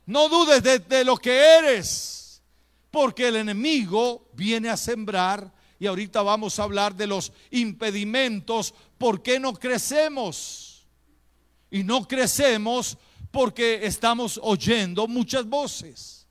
No 0.06 0.28
dudes 0.28 0.62
de, 0.62 1.04
lo 1.04 1.16
que 1.16 1.58
eres. 1.58 2.42
Porque 2.90 3.28
el 3.28 3.36
enemigo 3.36 4.28
viene 4.34 4.68
a 4.68 4.76
sembrar. 4.76 5.52
Y 5.78 5.86
ahorita 5.86 6.22
vamos 6.22 6.58
a 6.58 6.64
hablar 6.64 6.94
de 6.94 7.06
los 7.06 7.32
impedimentos. 7.50 8.74
¿Por 8.98 9.22
qué 9.22 9.40
no 9.40 9.54
crecemos? 9.54 10.86
Y 11.70 11.82
no 11.84 12.06
crecemos 12.06 12.98
porque 13.30 13.86
estamos 13.86 14.38
oyendo 14.42 15.08
muchas 15.08 15.46
voces. 15.46 16.22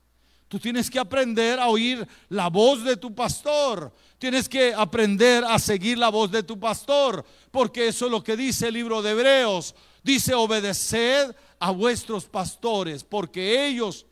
Tú 0.48 0.58
tienes 0.58 0.90
que 0.90 0.98
aprender 0.98 1.58
a 1.58 1.68
oír 1.68 2.06
la 2.28 2.48
voz 2.48 2.84
de 2.84 2.96
tu 2.96 3.14
pastor. 3.14 3.92
Tienes 4.18 4.48
que 4.48 4.72
aprender 4.72 5.42
a 5.44 5.58
seguir 5.58 5.98
la 5.98 6.10
voz 6.10 6.30
de 6.30 6.42
tu 6.42 6.60
pastor, 6.60 7.24
porque 7.52 7.86
eso 7.86 8.06
es 8.06 8.10
lo 8.10 8.24
que 8.24 8.36
dice 8.36 8.68
el 8.68 8.74
libro 8.74 9.02
de 9.02 9.12
Hebreos. 9.12 9.74
Dice, 10.02 10.34
obedeced 10.34 11.36
a 11.60 11.70
vuestros 11.70 12.24
pastores, 12.24 13.04
porque 13.04 13.68
ellos 13.68 14.06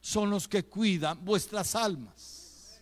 son 0.00 0.30
los 0.30 0.48
que 0.48 0.64
cuidan 0.64 1.24
vuestras 1.24 1.76
almas. 1.76 2.80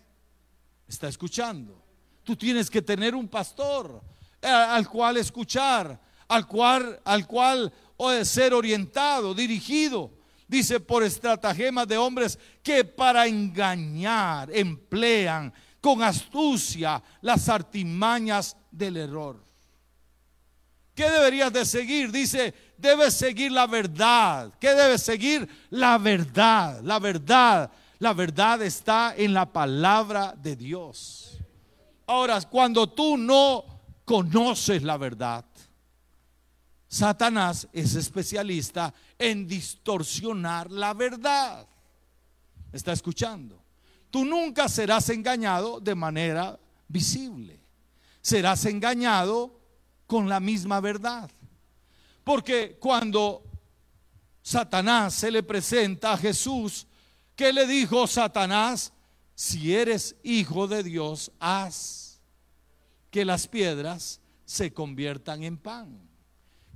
¿Está 0.88 1.08
escuchando? 1.08 1.82
Tú 2.24 2.34
tienes 2.36 2.70
que 2.70 2.80
tener 2.80 3.14
un 3.14 3.28
pastor 3.28 4.00
eh, 4.40 4.48
al 4.48 4.88
cual 4.88 5.18
escuchar, 5.18 6.00
al 6.28 6.46
cual, 6.46 7.00
al 7.04 7.26
cual 7.26 7.72
ser 8.22 8.54
orientado, 8.54 9.34
dirigido. 9.34 10.12
Dice 10.46 10.80
por 10.80 11.02
estratagemas 11.02 11.86
de 11.86 11.98
hombres 11.98 12.38
que 12.62 12.84
para 12.84 13.26
engañar 13.26 14.50
emplean 14.52 15.52
con 15.80 16.02
astucia 16.02 17.02
las 17.20 17.48
artimañas 17.48 18.56
del 18.70 18.96
error. 18.96 19.49
¿Qué 21.00 21.10
deberías 21.10 21.50
de 21.50 21.64
seguir? 21.64 22.12
Dice, 22.12 22.52
debes 22.76 23.14
seguir 23.14 23.50
la 23.52 23.66
verdad. 23.66 24.52
¿Qué 24.60 24.74
debes 24.74 25.00
seguir? 25.00 25.48
La 25.70 25.96
verdad, 25.96 26.82
la 26.82 26.98
verdad. 26.98 27.72
La 28.00 28.12
verdad 28.12 28.60
está 28.60 29.14
en 29.16 29.32
la 29.32 29.50
palabra 29.50 30.34
de 30.36 30.56
Dios. 30.56 31.38
Ahora, 32.06 32.38
cuando 32.42 32.86
tú 32.86 33.16
no 33.16 33.64
conoces 34.04 34.82
la 34.82 34.98
verdad, 34.98 35.42
Satanás 36.86 37.66
es 37.72 37.94
especialista 37.94 38.92
en 39.18 39.48
distorsionar 39.48 40.70
la 40.70 40.92
verdad. 40.92 41.66
¿Está 42.74 42.92
escuchando? 42.92 43.64
Tú 44.10 44.26
nunca 44.26 44.68
serás 44.68 45.08
engañado 45.08 45.80
de 45.80 45.94
manera 45.94 46.60
visible. 46.88 47.58
Serás 48.20 48.66
engañado 48.66 49.59
con 50.10 50.28
la 50.28 50.40
misma 50.40 50.80
verdad. 50.80 51.30
Porque 52.24 52.76
cuando 52.80 53.44
Satanás 54.42 55.14
se 55.14 55.30
le 55.30 55.44
presenta 55.44 56.14
a 56.14 56.18
Jesús, 56.18 56.88
¿qué 57.36 57.52
le 57.52 57.64
dijo 57.64 58.08
Satanás? 58.08 58.92
Si 59.36 59.72
eres 59.72 60.16
hijo 60.24 60.66
de 60.66 60.82
Dios, 60.82 61.30
haz 61.38 62.20
que 63.12 63.24
las 63.24 63.46
piedras 63.46 64.20
se 64.44 64.72
conviertan 64.72 65.44
en 65.44 65.56
pan. 65.56 66.00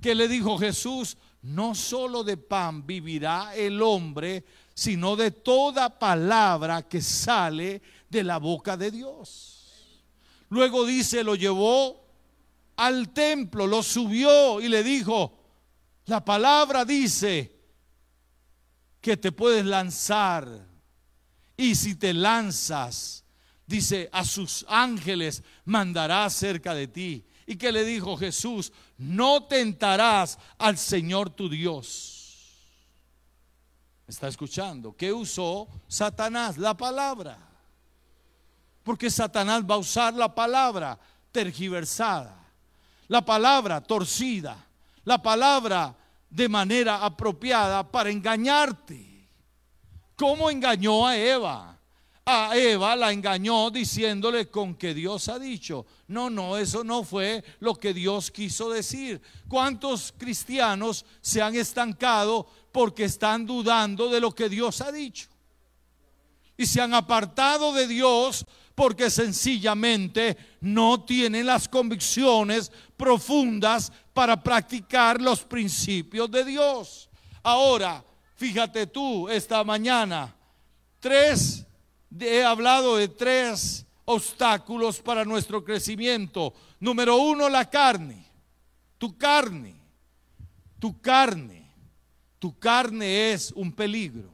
¿Qué 0.01 0.15
le 0.15 0.29
dijo 0.29 0.57
Jesús? 0.57 1.17
No 1.41 1.75
solo 1.75 2.23
de 2.23 2.37
pan 2.37 2.87
vivirá 2.87 3.53
el 3.53 3.81
hombre, 3.81 4.45
sino 4.73 5.17
de 5.17 5.31
toda 5.31 5.99
palabra 5.99 6.87
que 6.87 7.01
sale 7.01 7.81
de 8.09 8.23
la 8.23 8.37
boca 8.37 8.77
de 8.77 8.91
Dios. 8.91 9.91
Luego 10.47 10.85
dice, 10.85 11.21
lo 11.21 11.35
llevó 11.35 12.04
al 12.75 13.09
templo, 13.09 13.67
lo 13.67 13.81
subió 13.81 14.59
y 14.59 14.67
le 14.67 14.83
dijo, 14.83 15.37
la 16.05 16.23
palabra 16.23 16.85
dice 16.85 17.51
que 19.01 19.17
te 19.17 19.31
puedes 19.31 19.65
lanzar. 19.65 20.67
Y 21.57 21.75
si 21.75 21.95
te 21.95 22.13
lanzas, 22.13 23.23
dice, 23.65 24.09
a 24.11 24.25
sus 24.25 24.65
ángeles 24.67 25.43
mandará 25.63 26.29
cerca 26.29 26.73
de 26.73 26.87
ti. 26.87 27.25
Y 27.47 27.55
que 27.55 27.71
le 27.71 27.85
dijo 27.85 28.17
Jesús, 28.17 28.73
no 28.97 29.45
tentarás 29.45 30.37
al 30.57 30.77
Señor 30.77 31.29
tu 31.29 31.47
Dios. 31.47 32.11
¿Está 34.07 34.27
escuchando? 34.27 34.95
¿Qué 34.95 35.13
usó 35.13 35.67
Satanás? 35.87 36.57
La 36.57 36.75
palabra. 36.75 37.39
Porque 38.83 39.09
Satanás 39.09 39.63
va 39.63 39.75
a 39.75 39.79
usar 39.79 40.13
la 40.13 40.33
palabra 40.33 40.99
tergiversada 41.31 42.44
la 43.07 43.23
palabra 43.23 43.81
torcida, 43.81 44.65
la 45.03 45.21
palabra 45.21 45.95
de 46.29 46.49
manera 46.49 47.05
apropiada 47.05 47.89
para 47.89 48.09
engañarte. 48.09 49.29
¿Cómo 50.15 50.49
engañó 50.49 51.05
a 51.07 51.17
Eva? 51.17 51.79
A 52.25 52.57
Eva 52.57 52.95
la 52.95 53.11
engañó 53.11 53.69
diciéndole 53.69 54.49
con 54.49 54.75
que 54.75 54.93
Dios 54.93 55.29
ha 55.29 55.37
dicho. 55.37 55.85
No, 56.07 56.29
no, 56.29 56.57
eso 56.57 56.83
no 56.83 57.03
fue 57.03 57.43
lo 57.59 57.75
que 57.75 57.93
Dios 57.93 58.31
quiso 58.31 58.69
decir. 58.69 59.21
¿Cuántos 59.47 60.13
cristianos 60.17 61.05
se 61.21 61.41
han 61.41 61.55
estancado 61.55 62.47
porque 62.71 63.03
están 63.03 63.45
dudando 63.45 64.09
de 64.09 64.19
lo 64.19 64.33
que 64.33 64.49
Dios 64.49 64.81
ha 64.81 64.91
dicho? 64.91 65.27
Y 66.57 66.65
se 66.65 66.81
han 66.81 66.93
apartado 66.93 67.73
de 67.73 67.85
Dios 67.85 68.45
porque 68.75 69.09
sencillamente 69.09 70.37
no 70.59 71.03
tienen 71.05 71.45
las 71.45 71.67
convicciones 71.67 72.71
profundas 72.97 73.91
para 74.13 74.41
practicar 74.41 75.21
los 75.21 75.43
principios 75.43 76.29
de 76.31 76.45
Dios. 76.45 77.09
Ahora, 77.43 78.03
fíjate 78.35 78.87
tú, 78.87 79.29
esta 79.29 79.63
mañana, 79.63 80.35
tres, 80.99 81.65
he 82.19 82.43
hablado 82.43 82.97
de 82.97 83.07
tres 83.07 83.85
obstáculos 84.05 84.99
para 84.99 85.25
nuestro 85.25 85.63
crecimiento. 85.63 86.53
Número 86.79 87.17
uno, 87.17 87.49
la 87.49 87.69
carne. 87.69 88.25
Tu 88.97 89.17
carne, 89.17 89.75
tu 90.79 90.99
carne, 91.01 91.69
tu 92.39 92.57
carne 92.57 93.33
es 93.33 93.51
un 93.51 93.71
peligro. 93.71 94.33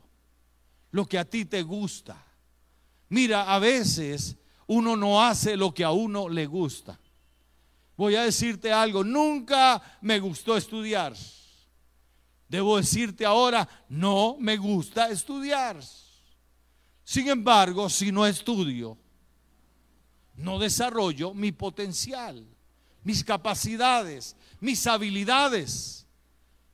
Lo 0.92 1.06
que 1.06 1.18
a 1.18 1.26
ti 1.26 1.46
te 1.46 1.64
gusta 1.64 2.22
Mira, 3.12 3.54
a 3.54 3.60
veces 3.60 4.38
uno 4.68 4.96
no 4.96 5.22
hace 5.22 5.58
lo 5.58 5.74
que 5.74 5.84
a 5.84 5.92
uno 5.92 6.30
le 6.30 6.46
gusta. 6.46 6.98
Voy 7.98 8.16
a 8.16 8.24
decirte 8.24 8.72
algo, 8.72 9.04
nunca 9.04 9.82
me 10.02 10.20
gustó 10.20 10.58
estudiar. 10.58 11.14
Debo 12.48 12.78
decirte 12.78 13.26
ahora, 13.26 13.68
no 13.88 14.36
me 14.40 14.58
gusta 14.58 15.10
estudiar. 15.10 15.80
Sin 17.04 17.28
embargo, 17.30 17.90
si 17.90 18.12
no 18.12 18.26
estudio, 18.26 18.98
no 20.36 20.60
desarrollo 20.60 21.34
mi 21.34 21.52
potencial, 21.52 22.46
mis 23.04 23.24
capacidades, 23.24 24.36
mis 24.60 24.86
habilidades. 24.88 26.06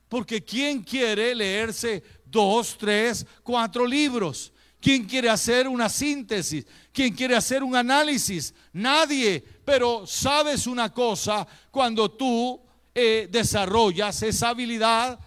Porque 0.08 0.42
¿quién 0.42 0.82
quiere 0.82 1.34
leerse 1.34 2.02
dos, 2.24 2.76
tres, 2.78 3.26
cuatro 3.42 3.86
libros? 3.86 4.52
¿Quién 4.80 5.06
quiere 5.06 5.28
hacer 5.28 5.66
una 5.66 5.88
síntesis? 5.88 6.66
¿Quién 6.92 7.14
quiere 7.14 7.34
hacer 7.34 7.62
un 7.62 7.74
análisis? 7.74 8.54
Nadie. 8.72 9.44
Pero 9.64 10.06
sabes 10.06 10.66
una 10.66 10.92
cosa, 10.92 11.46
cuando 11.70 12.10
tú 12.10 12.60
eh, 12.94 13.28
desarrollas 13.30 14.22
esa 14.22 14.50
habilidad, 14.50 15.18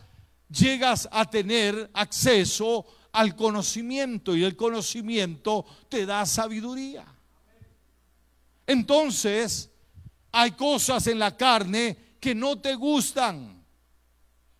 llegas 0.50 1.08
a 1.12 1.30
tener 1.30 1.90
acceso 1.94 2.86
al 3.12 3.36
conocimiento 3.36 4.36
y 4.36 4.44
el 4.44 4.56
conocimiento 4.56 5.66
te 5.90 6.06
da 6.06 6.26
sabiduría. 6.26 7.06
Entonces, 8.66 9.70
hay 10.32 10.52
cosas 10.52 11.08
en 11.08 11.20
la 11.20 11.36
carne 11.36 11.98
que 12.20 12.34
no 12.34 12.60
te 12.60 12.76
gustan 12.76 13.62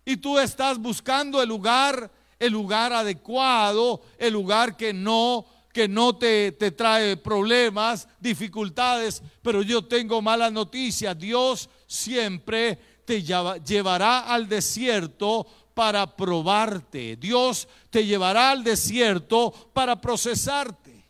y 0.04 0.16
tú 0.16 0.38
estás 0.38 0.78
buscando 0.78 1.40
el 1.40 1.48
lugar 1.48 2.10
el 2.42 2.52
lugar 2.52 2.92
adecuado, 2.92 4.02
el 4.18 4.32
lugar 4.32 4.76
que 4.76 4.92
no 4.92 5.46
que 5.72 5.88
no 5.88 6.16
te, 6.16 6.52
te 6.52 6.70
trae 6.72 7.16
problemas, 7.16 8.06
dificultades, 8.20 9.22
pero 9.40 9.62
yo 9.62 9.82
tengo 9.82 10.20
malas 10.20 10.52
noticias. 10.52 11.18
Dios 11.18 11.70
siempre 11.86 12.76
te 13.06 13.22
llevará 13.22 14.20
al 14.20 14.48
desierto 14.48 15.46
para 15.72 16.14
probarte. 16.14 17.16
Dios 17.16 17.68
te 17.88 18.04
llevará 18.04 18.50
al 18.50 18.62
desierto 18.62 19.50
para 19.72 19.98
procesarte. 19.98 21.06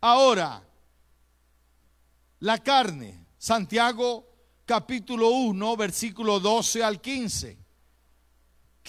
Ahora, 0.00 0.60
la 2.40 2.58
carne, 2.58 3.26
Santiago 3.38 4.26
capítulo 4.64 5.28
1, 5.28 5.76
versículo 5.76 6.40
12 6.40 6.82
al 6.82 7.00
15 7.00 7.59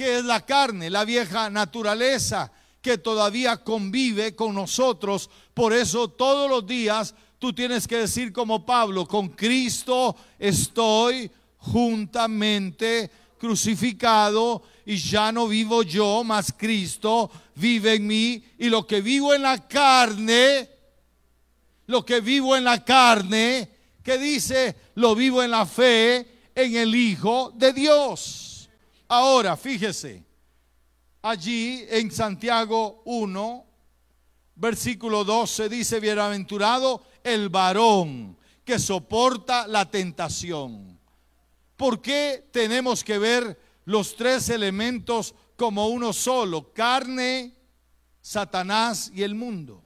que 0.01 0.17
es 0.17 0.25
la 0.25 0.43
carne, 0.43 0.89
la 0.89 1.05
vieja 1.05 1.47
naturaleza 1.51 2.51
que 2.81 2.97
todavía 2.97 3.57
convive 3.57 4.35
con 4.35 4.55
nosotros. 4.55 5.29
Por 5.53 5.73
eso 5.73 6.07
todos 6.07 6.49
los 6.49 6.65
días 6.65 7.13
tú 7.37 7.53
tienes 7.53 7.87
que 7.87 7.97
decir 7.97 8.33
como 8.33 8.65
Pablo, 8.65 9.07
con 9.07 9.29
Cristo 9.29 10.15
estoy 10.39 11.29
juntamente 11.57 13.11
crucificado 13.37 14.63
y 14.87 14.97
ya 14.97 15.31
no 15.31 15.47
vivo 15.47 15.83
yo, 15.83 16.23
mas 16.23 16.51
Cristo 16.57 17.29
vive 17.53 17.93
en 17.93 18.07
mí 18.07 18.43
y 18.57 18.69
lo 18.69 18.87
que 18.87 19.01
vivo 19.01 19.35
en 19.35 19.43
la 19.43 19.67
carne, 19.67 20.67
lo 21.85 22.03
que 22.03 22.21
vivo 22.21 22.57
en 22.57 22.63
la 22.63 22.83
carne, 22.83 23.69
que 24.03 24.17
dice, 24.17 24.75
lo 24.95 25.13
vivo 25.13 25.43
en 25.43 25.51
la 25.51 25.67
fe 25.67 26.49
en 26.55 26.75
el 26.75 26.95
Hijo 26.95 27.53
de 27.55 27.71
Dios. 27.71 28.50
Ahora, 29.13 29.57
fíjese, 29.57 30.23
allí 31.21 31.85
en 31.89 32.09
Santiago 32.11 33.01
1, 33.03 33.65
versículo 34.55 35.25
12 35.25 35.67
dice, 35.67 35.99
bienaventurado 35.99 37.03
el 37.21 37.49
varón 37.49 38.37
que 38.63 38.79
soporta 38.79 39.67
la 39.67 39.91
tentación. 39.91 40.97
¿Por 41.75 42.01
qué 42.01 42.47
tenemos 42.53 43.03
que 43.03 43.17
ver 43.17 43.59
los 43.83 44.15
tres 44.15 44.47
elementos 44.47 45.35
como 45.57 45.87
uno 45.87 46.13
solo? 46.13 46.71
Carne, 46.71 47.53
Satanás 48.21 49.11
y 49.13 49.23
el 49.23 49.35
mundo. 49.35 49.83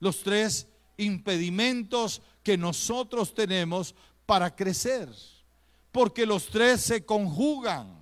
Los 0.00 0.24
tres 0.24 0.66
impedimentos 0.96 2.20
que 2.42 2.58
nosotros 2.58 3.32
tenemos 3.32 3.94
para 4.26 4.56
crecer. 4.56 5.08
Porque 5.92 6.26
los 6.26 6.48
tres 6.48 6.80
se 6.80 7.06
conjugan. 7.06 7.97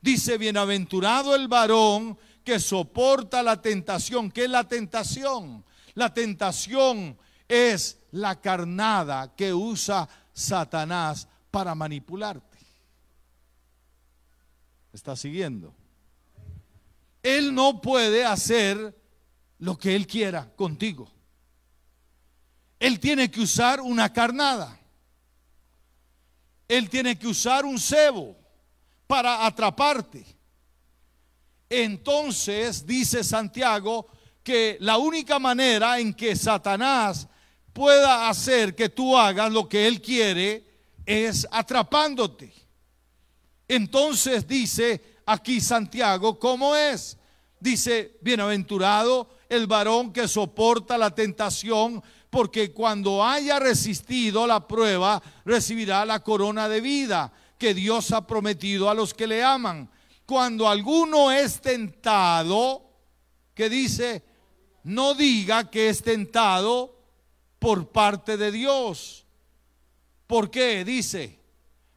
Dice, 0.00 0.38
bienaventurado 0.38 1.34
el 1.34 1.48
varón 1.48 2.18
que 2.44 2.58
soporta 2.58 3.42
la 3.42 3.60
tentación. 3.60 4.30
¿Qué 4.30 4.44
es 4.44 4.50
la 4.50 4.66
tentación? 4.66 5.64
La 5.94 6.12
tentación 6.14 7.18
es 7.46 7.98
la 8.12 8.40
carnada 8.40 9.34
que 9.34 9.52
usa 9.52 10.08
Satanás 10.32 11.28
para 11.50 11.74
manipularte. 11.74 12.58
¿Está 14.92 15.14
siguiendo? 15.16 15.74
Él 17.22 17.54
no 17.54 17.80
puede 17.80 18.24
hacer 18.24 18.96
lo 19.58 19.76
que 19.76 19.94
él 19.94 20.06
quiera 20.06 20.50
contigo. 20.56 21.10
Él 22.78 22.98
tiene 22.98 23.30
que 23.30 23.42
usar 23.42 23.80
una 23.80 24.10
carnada. 24.10 24.80
Él 26.66 26.88
tiene 26.88 27.18
que 27.18 27.26
usar 27.26 27.66
un 27.66 27.78
cebo 27.78 28.39
para 29.10 29.44
atraparte. 29.44 30.24
Entonces 31.68 32.86
dice 32.86 33.24
Santiago 33.24 34.06
que 34.40 34.76
la 34.78 34.98
única 34.98 35.40
manera 35.40 35.98
en 35.98 36.14
que 36.14 36.36
Satanás 36.36 37.26
pueda 37.72 38.28
hacer 38.28 38.76
que 38.76 38.88
tú 38.88 39.18
hagas 39.18 39.50
lo 39.50 39.68
que 39.68 39.88
él 39.88 40.00
quiere 40.00 40.64
es 41.04 41.44
atrapándote. 41.50 42.54
Entonces 43.66 44.46
dice 44.46 45.18
aquí 45.26 45.60
Santiago, 45.60 46.38
¿cómo 46.38 46.76
es? 46.76 47.18
Dice, 47.58 48.16
bienaventurado 48.20 49.28
el 49.48 49.66
varón 49.66 50.12
que 50.12 50.28
soporta 50.28 50.96
la 50.96 51.12
tentación, 51.12 52.00
porque 52.30 52.72
cuando 52.72 53.24
haya 53.24 53.58
resistido 53.58 54.46
la 54.46 54.68
prueba, 54.68 55.20
recibirá 55.44 56.04
la 56.04 56.20
corona 56.20 56.68
de 56.68 56.80
vida 56.80 57.32
que 57.60 57.74
Dios 57.74 58.10
ha 58.10 58.26
prometido 58.26 58.88
a 58.88 58.94
los 58.94 59.12
que 59.12 59.26
le 59.26 59.44
aman. 59.44 59.88
Cuando 60.24 60.66
alguno 60.66 61.30
es 61.30 61.60
tentado, 61.60 62.90
que 63.54 63.68
dice, 63.68 64.24
no 64.82 65.14
diga 65.14 65.70
que 65.70 65.90
es 65.90 66.02
tentado 66.02 66.98
por 67.58 67.90
parte 67.90 68.38
de 68.38 68.50
Dios. 68.50 69.26
¿Por 70.26 70.50
qué? 70.50 70.86
Dice, 70.86 71.38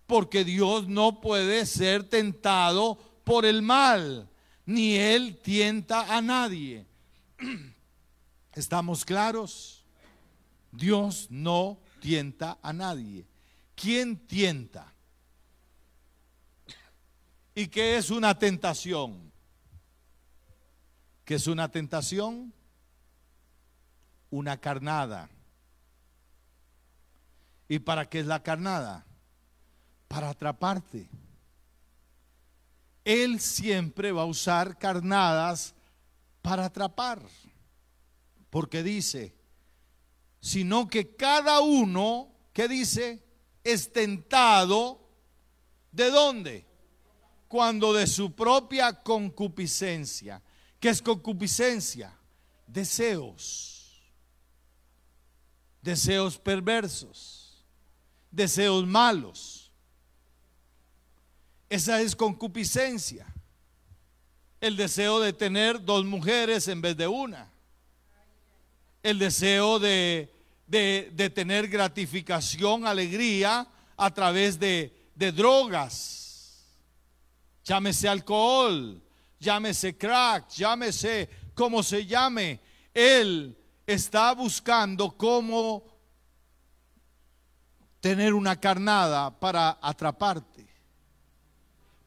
porque 0.05 0.43
Dios 0.43 0.89
no 0.89 1.21
puede 1.21 1.65
ser 1.65 2.03
tentado 2.09 2.97
por 3.23 3.45
el 3.45 3.61
mal, 3.61 4.29
ni 4.65 4.97
Él 4.97 5.39
tienta 5.41 6.13
a 6.13 6.21
nadie. 6.21 6.85
¿Estamos 8.53 9.05
claros? 9.05 9.85
Dios 10.73 11.27
no 11.29 11.79
tienta 12.01 12.57
a 12.61 12.73
nadie. 12.73 13.25
¿Quién 13.75 14.17
tienta? 14.27 14.92
¿Y 17.55 17.67
qué 17.67 17.97
es 17.97 18.09
una 18.09 18.37
tentación? 18.37 19.31
¿Qué 21.23 21.35
es 21.35 21.47
una 21.47 21.69
tentación? 21.69 22.53
Una 24.29 24.59
carnada. 24.59 25.29
¿Y 27.67 27.79
para 27.79 28.09
qué 28.09 28.19
es 28.19 28.25
la 28.25 28.41
carnada? 28.41 29.05
Para 30.07 30.29
atraparte. 30.29 31.09
Él 33.05 33.39
siempre 33.39 34.11
va 34.11 34.23
a 34.23 34.25
usar 34.25 34.77
carnadas 34.77 35.75
para 36.41 36.65
atrapar. 36.65 37.21
Porque 38.49 38.81
dice, 38.81 39.35
sino 40.39 40.87
que 40.87 41.15
cada 41.15 41.61
uno, 41.61 42.31
¿qué 42.51 42.67
dice? 42.67 43.23
Es 43.63 43.93
tentado. 43.93 44.99
¿De 45.91 46.09
dónde? 46.09 46.72
Cuando 47.53 47.93
de 47.93 48.07
su 48.07 48.33
propia 48.33 48.91
concupiscencia. 49.03 50.41
¿Qué 50.79 50.89
es 50.89 50.99
concupiscencia? 51.03 52.11
Deseos. 52.65 54.01
Deseos 55.79 56.39
perversos. 56.39 57.63
Deseos 58.31 58.87
malos. 58.87 59.71
Esa 61.69 62.01
es 62.01 62.15
concupiscencia. 62.15 63.31
El 64.59 64.75
deseo 64.75 65.19
de 65.19 65.31
tener 65.31 65.79
dos 65.85 66.03
mujeres 66.05 66.67
en 66.67 66.81
vez 66.81 66.97
de 66.97 67.07
una. 67.07 67.51
El 69.03 69.19
deseo 69.19 69.77
de, 69.77 70.33
tener 71.35 71.67
gratificación, 71.67 72.87
alegría 72.87 73.67
a 73.95 74.11
través 74.11 74.57
de, 74.57 75.11
de 75.13 75.31
drogas. 75.31 76.22
Llámese 77.63 78.09
alcohol, 78.09 79.01
llámese 79.39 79.97
crack, 79.97 80.49
llámese 80.49 81.29
como 81.53 81.81
se 81.83 82.05
llame. 82.05 82.59
Él 82.93 83.57
está 83.85 84.33
buscando 84.33 85.17
cómo 85.17 85.83
tener 87.99 88.33
una 88.33 88.59
carnada 88.59 89.39
para 89.39 89.79
atraparte 89.81 90.73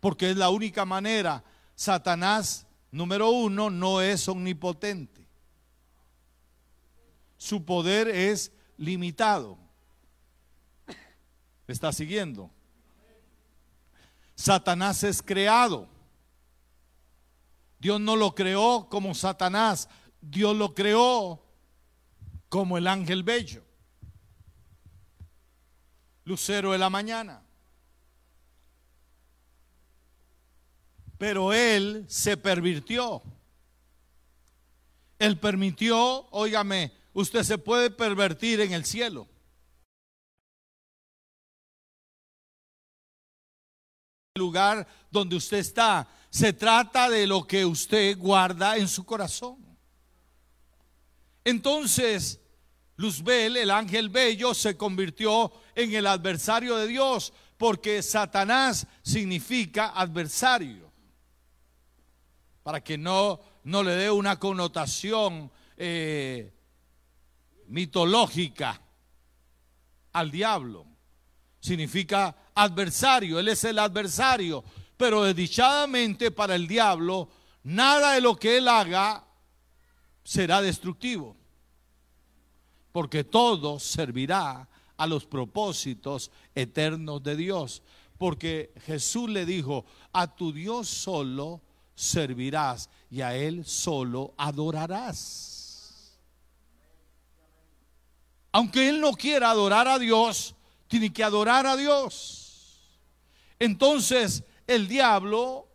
porque 0.06 0.30
es 0.30 0.36
la 0.36 0.50
única 0.50 0.84
manera. 0.84 1.42
Satanás, 1.74 2.64
número 2.92 3.30
uno, 3.30 3.70
no 3.70 4.00
es 4.00 4.28
omnipotente. 4.28 5.26
Su 7.36 7.64
poder 7.64 8.06
es 8.06 8.52
limitado. 8.76 9.58
¿Está 11.66 11.92
siguiendo? 11.92 12.52
Satanás 14.36 15.02
es 15.02 15.22
creado. 15.22 15.88
Dios 17.78 18.00
no 18.00 18.16
lo 18.16 18.34
creó 18.34 18.88
como 18.88 19.14
Satanás, 19.14 19.88
Dios 20.20 20.54
lo 20.54 20.74
creó 20.74 21.42
como 22.48 22.78
el 22.78 22.86
ángel 22.86 23.22
bello, 23.22 23.64
lucero 26.24 26.72
de 26.72 26.78
la 26.78 26.90
mañana. 26.90 27.42
Pero 31.18 31.52
él 31.52 32.04
se 32.08 32.36
pervirtió. 32.36 33.22
Él 35.18 35.38
permitió, 35.38 36.26
óigame, 36.30 36.92
usted 37.14 37.42
se 37.42 37.56
puede 37.56 37.90
pervertir 37.90 38.60
en 38.60 38.74
el 38.74 38.84
cielo. 38.84 39.26
Lugar 44.46 44.86
donde 45.10 45.36
usted 45.36 45.58
está, 45.58 46.08
se 46.30 46.52
trata 46.52 47.08
de 47.10 47.26
lo 47.26 47.46
que 47.46 47.64
usted 47.64 48.16
guarda 48.16 48.76
en 48.76 48.88
su 48.88 49.04
corazón. 49.04 49.56
Entonces, 51.44 52.40
Luzbel, 52.96 53.56
el 53.56 53.70
ángel 53.70 54.08
bello, 54.08 54.54
se 54.54 54.76
convirtió 54.76 55.52
en 55.74 55.92
el 55.94 56.06
adversario 56.06 56.76
de 56.76 56.86
Dios, 56.86 57.32
porque 57.56 58.02
Satanás 58.02 58.86
significa 59.02 59.88
adversario 59.88 60.92
para 62.62 62.82
que 62.82 62.98
no, 62.98 63.40
no 63.64 63.82
le 63.84 63.92
dé 63.92 64.10
una 64.10 64.40
connotación 64.40 65.52
eh, 65.76 66.52
mitológica 67.68 68.82
al 70.12 70.30
diablo. 70.32 70.84
Significa 71.60 72.36
adversario, 72.56 73.38
él 73.38 73.48
es 73.48 73.62
el 73.64 73.78
adversario, 73.78 74.64
pero 74.96 75.22
desdichadamente 75.22 76.32
para 76.32 76.56
el 76.56 76.66
diablo, 76.66 77.28
nada 77.62 78.14
de 78.14 78.20
lo 78.20 78.34
que 78.34 78.56
él 78.56 78.66
haga 78.66 79.24
será 80.24 80.60
destructivo, 80.60 81.36
porque 82.90 83.22
todo 83.22 83.78
servirá 83.78 84.68
a 84.96 85.06
los 85.06 85.26
propósitos 85.26 86.30
eternos 86.54 87.22
de 87.22 87.36
Dios. 87.36 87.82
Porque 88.18 88.72
Jesús 88.86 89.28
le 89.28 89.44
dijo, 89.44 89.84
a 90.12 90.34
tu 90.34 90.52
Dios 90.52 90.88
solo 90.88 91.60
servirás 91.94 92.88
y 93.10 93.20
a 93.20 93.36
Él 93.36 93.66
solo 93.66 94.32
adorarás. 94.38 96.18
Aunque 98.52 98.88
Él 98.88 99.00
no 99.00 99.12
quiera 99.12 99.50
adorar 99.50 99.86
a 99.86 99.98
Dios, 99.98 100.54
tiene 100.88 101.12
que 101.12 101.22
adorar 101.22 101.66
a 101.66 101.76
Dios. 101.76 102.45
Entonces 103.58 104.44
el 104.66 104.88
diablo, 104.88 105.68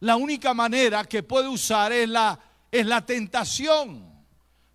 la 0.00 0.16
única 0.16 0.54
manera 0.54 1.04
que 1.04 1.22
puede 1.22 1.48
usar 1.48 1.92
es 1.92 2.08
la, 2.08 2.38
es 2.70 2.86
la 2.86 3.04
tentación 3.04 4.24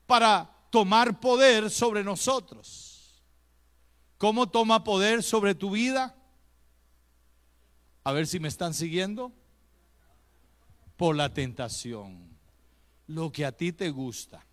para 0.05 0.49
tomar 0.69 1.19
poder 1.19 1.69
sobre 1.69 2.03
nosotros. 2.03 3.21
¿Cómo 4.17 4.49
toma 4.49 4.83
poder 4.83 5.23
sobre 5.23 5.55
tu 5.55 5.71
vida? 5.71 6.15
A 8.03 8.11
ver 8.11 8.27
si 8.27 8.39
me 8.39 8.47
están 8.47 8.73
siguiendo. 8.73 9.31
Por 10.95 11.15
la 11.15 11.33
tentación. 11.33 12.37
Lo 13.07 13.31
que 13.31 13.45
a 13.45 13.51
ti 13.51 13.73
te 13.73 13.89
gusta. 13.89 14.45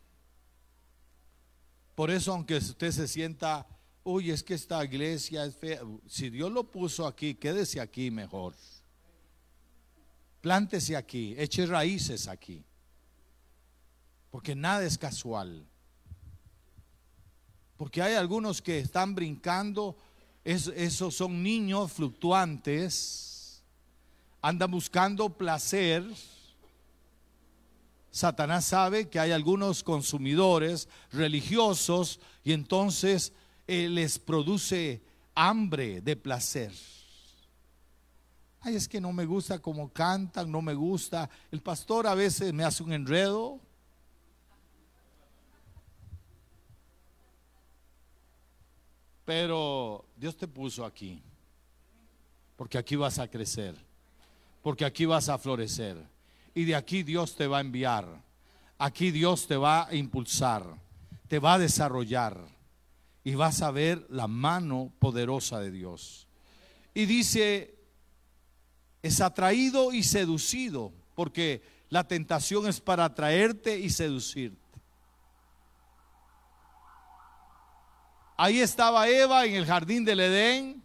Por 1.94 2.11
eso, 2.11 2.33
aunque 2.33 2.57
usted 2.57 2.90
se 2.92 3.09
sienta, 3.09 3.66
uy, 4.09 4.31
es 4.31 4.42
que 4.42 4.55
esta 4.55 4.83
iglesia 4.83 5.44
es 5.44 5.55
fea. 5.55 5.83
Si 6.07 6.31
Dios 6.31 6.51
lo 6.51 6.64
puso 6.64 7.07
aquí, 7.07 7.35
quédese 7.35 7.79
aquí 7.79 8.11
mejor. 8.11 8.55
Plántese 10.40 10.97
aquí, 10.97 11.35
eche 11.37 11.66
raíces 11.66 12.27
aquí. 12.27 12.64
Porque 14.31 14.55
nada 14.55 14.85
es 14.85 14.97
casual. 14.97 15.66
Porque 17.77 18.01
hay 18.01 18.14
algunos 18.14 18.62
que 18.62 18.79
están 18.79 19.14
brincando, 19.14 19.97
esos 20.42 21.14
son 21.14 21.42
niños 21.42 21.92
fluctuantes, 21.92 23.62
andan 24.40 24.71
buscando 24.71 25.29
placer. 25.29 26.03
Satanás 28.11 28.64
sabe 28.64 29.09
que 29.11 29.21
hay 29.21 29.33
algunos 29.33 29.83
consumidores 29.83 30.88
religiosos 31.12 32.21
y 32.42 32.53
entonces 32.53 33.33
eh, 33.68 33.88
les 33.88 34.18
produce 34.18 35.02
hambre 35.35 36.00
de 36.00 36.16
placer. 36.16 36.72
Ay, 38.61 38.74
es 38.74 38.88
que 38.88 39.00
no 39.00 39.12
me 39.12 39.24
gusta 39.24 39.61
cómo 39.61 39.92
cantan, 39.92 40.50
no 40.50 40.62
me 40.62 40.74
gusta. 40.74 41.31
El 41.50 41.61
pastor 41.61 42.07
a 42.07 42.14
veces 42.14 42.52
me 42.52 42.64
hace 42.64 42.83
un 42.83 42.92
enredo. 42.92 43.61
Pero 49.24 50.07
Dios 50.16 50.37
te 50.37 50.48
puso 50.48 50.85
aquí. 50.85 51.22
Porque 52.57 52.78
aquí 52.78 52.96
vas 52.96 53.18
a 53.18 53.28
crecer. 53.28 53.76
Porque 54.62 54.85
aquí 54.85 55.04
vas 55.04 55.28
a 55.28 55.38
florecer. 55.38 56.02
Y 56.54 56.64
de 56.64 56.74
aquí 56.74 57.02
Dios 57.02 57.37
te 57.37 57.46
va 57.46 57.59
a 57.59 57.61
enviar. 57.61 58.07
Aquí 58.78 59.11
Dios 59.11 59.46
te 59.46 59.57
va 59.57 59.87
a 59.87 59.94
impulsar. 59.94 60.64
Te 61.28 61.38
va 61.38 61.54
a 61.54 61.59
desarrollar. 61.59 62.58
Y 63.29 63.35
vas 63.35 63.61
a 63.61 63.71
ver 63.71 64.07
la 64.09 64.27
mano 64.27 64.91
poderosa 64.99 65.61
de 65.61 65.71
Dios. 65.71 66.27
Y 66.95 67.05
dice 67.05 67.75
es 69.03 69.21
atraído 69.21 69.93
y 69.93 70.03
seducido, 70.03 70.95
porque 71.14 71.62
la 71.91 72.09
tentación 72.09 72.67
es 72.67 72.81
para 72.81 73.05
atraerte 73.05 73.79
y 73.79 73.91
seducirte. 73.91 74.81
Ahí 78.38 78.61
estaba 78.61 79.07
Eva 79.11 79.45
en 79.45 79.57
el 79.57 79.67
jardín 79.67 80.07
del 80.07 80.21
Edén 80.21 80.83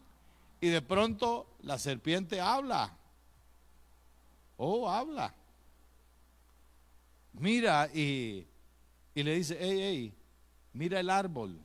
y 0.59 0.67
de 0.67 0.81
pronto 0.81 1.47
la 1.61 1.79
serpiente 1.79 2.41
habla. 2.41 2.93
Oh, 4.57 4.89
habla. 4.89 5.33
Mira 7.31 7.89
y, 7.93 8.45
y 9.15 9.23
le 9.23 9.35
dice, 9.35 9.57
hey, 9.61 9.79
hey, 9.81 10.13
mira 10.73 10.99
el 10.99 11.09
árbol. 11.09 11.57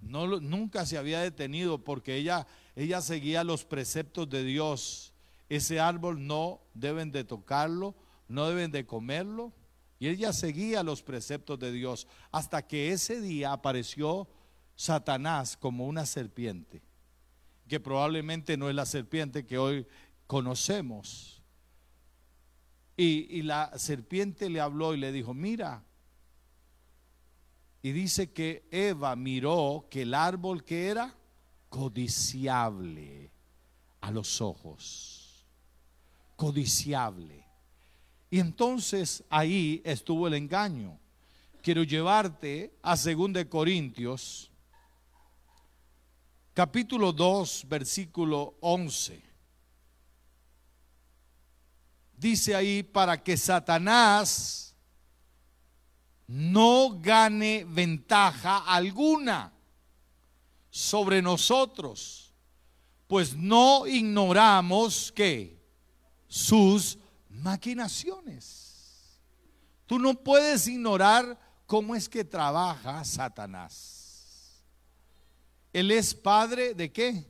No, 0.00 0.40
nunca 0.40 0.86
se 0.86 0.96
había 0.96 1.20
detenido 1.20 1.82
porque 1.82 2.16
ella 2.16 2.46
ella 2.78 3.00
seguía 3.00 3.42
los 3.42 3.64
preceptos 3.64 4.30
de 4.30 4.44
Dios. 4.44 5.12
Ese 5.48 5.80
árbol 5.80 6.24
no 6.24 6.60
deben 6.74 7.10
de 7.10 7.24
tocarlo, 7.24 7.96
no 8.28 8.46
deben 8.46 8.70
de 8.70 8.86
comerlo. 8.86 9.52
Y 9.98 10.06
ella 10.06 10.32
seguía 10.32 10.84
los 10.84 11.02
preceptos 11.02 11.58
de 11.58 11.72
Dios 11.72 12.06
hasta 12.30 12.64
que 12.68 12.92
ese 12.92 13.20
día 13.20 13.52
apareció 13.52 14.28
Satanás 14.76 15.56
como 15.56 15.88
una 15.88 16.06
serpiente, 16.06 16.80
que 17.66 17.80
probablemente 17.80 18.56
no 18.56 18.68
es 18.68 18.76
la 18.76 18.86
serpiente 18.86 19.44
que 19.44 19.58
hoy 19.58 19.84
conocemos. 20.28 21.42
Y, 22.96 23.26
y 23.28 23.42
la 23.42 23.76
serpiente 23.76 24.48
le 24.50 24.60
habló 24.60 24.94
y 24.94 24.98
le 24.98 25.10
dijo, 25.10 25.34
mira, 25.34 25.82
y 27.82 27.92
dice 27.92 28.32
que 28.32 28.66
Eva 28.70 29.14
miró 29.16 29.86
que 29.90 30.02
el 30.02 30.14
árbol 30.14 30.64
que 30.64 30.88
era 30.88 31.14
codiciable 31.68 33.30
a 34.00 34.10
los 34.10 34.40
ojos. 34.40 35.46
Codiciable. 36.36 37.44
Y 38.30 38.40
entonces 38.40 39.24
ahí 39.30 39.80
estuvo 39.84 40.26
el 40.26 40.34
engaño. 40.34 40.98
Quiero 41.62 41.82
llevarte 41.82 42.74
a 42.82 42.96
2 42.96 43.44
Corintios, 43.48 44.50
capítulo 46.54 47.12
2, 47.12 47.66
versículo 47.68 48.56
11. 48.60 49.22
Dice 52.16 52.54
ahí, 52.54 52.82
para 52.82 53.22
que 53.22 53.36
Satanás 53.36 54.67
no 56.28 57.00
gane 57.00 57.64
ventaja 57.64 58.58
alguna 58.58 59.50
sobre 60.70 61.22
nosotros, 61.22 62.32
pues 63.06 63.34
no 63.34 63.86
ignoramos 63.86 65.10
que 65.10 65.58
sus 66.28 66.98
maquinaciones. 67.30 69.18
Tú 69.86 69.98
no 69.98 70.14
puedes 70.14 70.68
ignorar 70.68 71.38
cómo 71.64 71.94
es 71.94 72.08
que 72.08 72.24
trabaja 72.24 73.02
Satanás. 73.04 74.62
Él 75.72 75.90
es 75.90 76.14
padre 76.14 76.74
de 76.74 76.92
qué? 76.92 77.24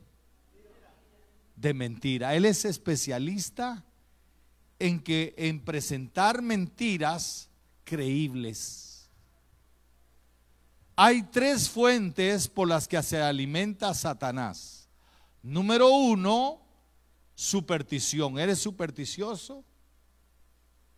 De 1.55 1.73
mentira. 1.73 2.35
Él 2.35 2.43
es 2.43 2.65
especialista 2.65 3.85
en 4.77 4.99
que 4.99 5.33
en 5.37 5.63
presentar 5.63 6.41
mentiras 6.41 7.49
creíbles. 7.85 8.88
Hay 11.01 11.23
tres 11.23 11.69
fuentes 11.69 12.49
por 12.49 12.67
las 12.67 12.85
que 12.85 13.01
se 13.01 13.21
alimenta 13.21 13.93
Satanás. 13.93 14.89
Número 15.41 15.87
uno, 15.87 16.59
superstición. 17.35 18.37
¿Eres 18.37 18.59
supersticioso? 18.59 19.63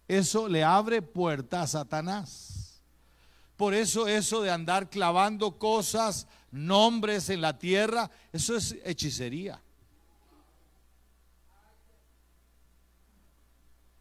Eso 0.07 0.47
le 0.47 0.63
abre 0.63 1.03
puerta 1.03 1.61
a 1.61 1.67
Satanás. 1.67 2.81
Por 3.55 3.75
eso 3.75 4.07
eso 4.07 4.41
de 4.41 4.49
andar 4.49 4.89
clavando 4.89 5.59
cosas, 5.59 6.25
nombres 6.49 7.29
en 7.29 7.41
la 7.41 7.59
tierra, 7.59 8.09
eso 8.33 8.55
es 8.55 8.75
hechicería. 8.83 9.61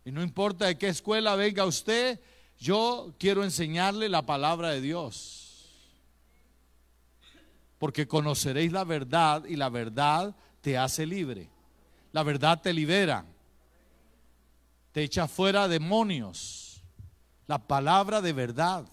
Y 0.06 0.12
no 0.12 0.22
importa 0.22 0.64
de 0.64 0.78
qué 0.78 0.88
escuela 0.88 1.36
venga 1.36 1.66
usted, 1.66 2.18
yo 2.58 3.12
quiero 3.18 3.44
enseñarle 3.44 4.08
la 4.08 4.24
palabra 4.24 4.70
de 4.70 4.80
Dios 4.80 5.39
porque 7.80 8.06
conoceréis 8.06 8.72
la 8.72 8.84
verdad 8.84 9.42
y 9.46 9.56
la 9.56 9.70
verdad 9.70 10.36
te 10.60 10.76
hace 10.76 11.06
libre. 11.06 11.48
La 12.12 12.22
verdad 12.22 12.60
te 12.60 12.74
libera, 12.74 13.24
te 14.92 15.02
echa 15.02 15.26
fuera 15.26 15.66
demonios. 15.66 16.82
La 17.46 17.56
palabra 17.58 18.20
de 18.20 18.34
verdad, 18.34 18.84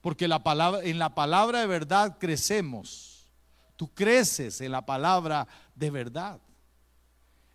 porque 0.00 0.28
la 0.28 0.40
palabra, 0.44 0.84
en 0.84 1.00
la 1.00 1.16
palabra 1.16 1.62
de 1.62 1.66
verdad 1.66 2.16
crecemos. 2.20 3.26
Tú 3.74 3.92
creces 3.92 4.60
en 4.60 4.70
la 4.70 4.86
palabra 4.86 5.48
de 5.74 5.90
verdad. 5.90 6.40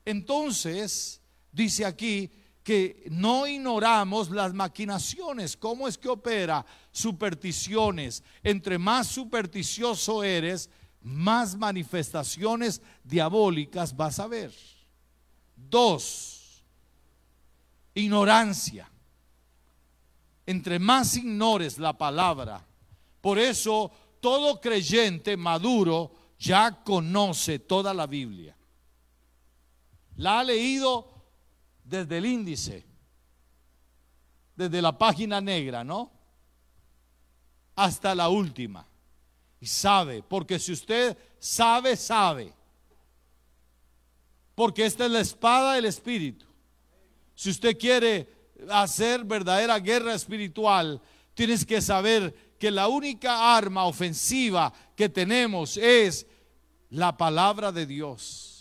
Entonces, 0.04 1.22
dice 1.54 1.86
aquí, 1.86 2.30
que 2.66 3.06
no 3.12 3.46
ignoramos 3.46 4.32
las 4.32 4.52
maquinaciones, 4.52 5.56
cómo 5.56 5.88
es 5.88 6.00
que 6.00 6.10
opera 6.10 6.66
supersticiones. 6.92 8.24
Entre 8.42 8.80
más 8.80 9.06
supersticioso 9.06 10.24
eres, 10.24 10.68
más 11.04 11.56
manifestaciones 11.56 12.82
diabólicas 13.04 13.96
vas 13.96 14.18
a 14.18 14.26
ver. 14.26 14.52
Dos, 15.56 16.64
ignorancia. 17.94 18.90
Entre 20.48 20.80
más 20.80 21.16
ignores 21.18 21.78
la 21.78 21.96
palabra, 21.96 22.66
por 23.22 23.38
eso 23.38 23.92
todo 24.20 24.60
creyente 24.60 25.38
maduro 25.38 26.16
ya 26.40 26.84
conoce 26.84 27.60
toda 27.60 27.94
la 27.94 28.08
Biblia. 28.08 28.58
La 30.16 30.40
ha 30.40 30.44
leído 30.44 31.15
desde 31.86 32.18
el 32.18 32.26
índice, 32.26 32.84
desde 34.56 34.82
la 34.82 34.98
página 34.98 35.40
negra, 35.40 35.84
¿no? 35.84 36.12
Hasta 37.76 38.16
la 38.16 38.30
última. 38.30 38.86
Y 39.60 39.68
sabe, 39.68 40.24
porque 40.24 40.60
si 40.60 40.74
usted 40.74 41.18
sabe, 41.40 41.96
sabe. 41.96 42.54
Porque 44.56 44.86
esta 44.86 45.06
es 45.06 45.12
la 45.12 45.20
espada 45.20 45.74
del 45.74 45.86
Espíritu. 45.86 46.46
Si 47.36 47.50
usted 47.50 47.78
quiere 47.78 48.30
hacer 48.70 49.24
verdadera 49.24 49.80
guerra 49.80 50.14
espiritual, 50.14 51.02
tienes 51.34 51.66
que 51.66 51.82
saber 51.82 52.56
que 52.58 52.72
la 52.72 52.88
única 52.88 53.56
arma 53.56 53.86
ofensiva 53.86 54.74
que 54.96 55.10
tenemos 55.10 55.78
es 55.78 56.26
la 56.90 57.16
palabra 57.16 57.72
de 57.72 57.86
Dios. 57.86 58.55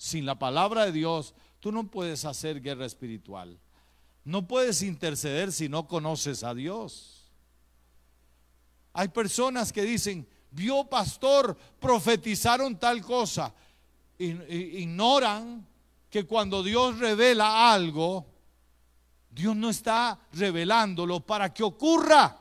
Sin 0.00 0.24
la 0.24 0.38
palabra 0.38 0.86
de 0.86 0.92
Dios, 0.92 1.34
tú 1.60 1.70
no 1.72 1.84
puedes 1.84 2.24
hacer 2.24 2.62
guerra 2.62 2.86
espiritual. 2.86 3.58
No 4.24 4.48
puedes 4.48 4.80
interceder 4.80 5.52
si 5.52 5.68
no 5.68 5.86
conoces 5.86 6.42
a 6.42 6.54
Dios. 6.54 7.30
Hay 8.94 9.08
personas 9.08 9.74
que 9.74 9.82
dicen, 9.82 10.26
vio 10.52 10.84
pastor, 10.84 11.54
profetizaron 11.78 12.78
tal 12.78 13.02
cosa. 13.02 13.52
Ignoran 14.18 15.66
que 16.08 16.24
cuando 16.24 16.62
Dios 16.62 16.98
revela 16.98 17.70
algo, 17.70 18.24
Dios 19.30 19.54
no 19.54 19.68
está 19.68 20.18
revelándolo 20.32 21.20
para 21.20 21.52
que 21.52 21.62
ocurra. 21.62 22.38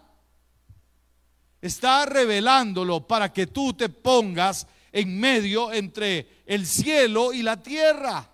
Está 1.61 2.05
revelándolo 2.05 3.05
para 3.05 3.33
que 3.33 3.47
tú 3.47 3.73
te 3.73 3.89
pongas 3.89 4.65
en 4.91 5.19
medio 5.19 5.71
entre 5.71 6.38
el 6.49 6.65
cielo 6.65 7.31
y 7.31 7.43
la 7.43 7.61
tierra. 7.61 8.27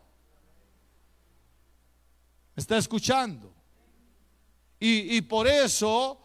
¿Está 2.56 2.78
escuchando? 2.78 3.54
Y, 4.80 5.18
y 5.18 5.22
por 5.22 5.50
eso, 5.50 6.18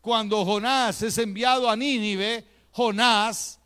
cuando 0.00 0.42
Jonás 0.42 1.02
es 1.02 1.18
enviado 1.18 1.68
a 1.68 1.76
Nínive, 1.76 2.46
Jonás, 2.70 3.60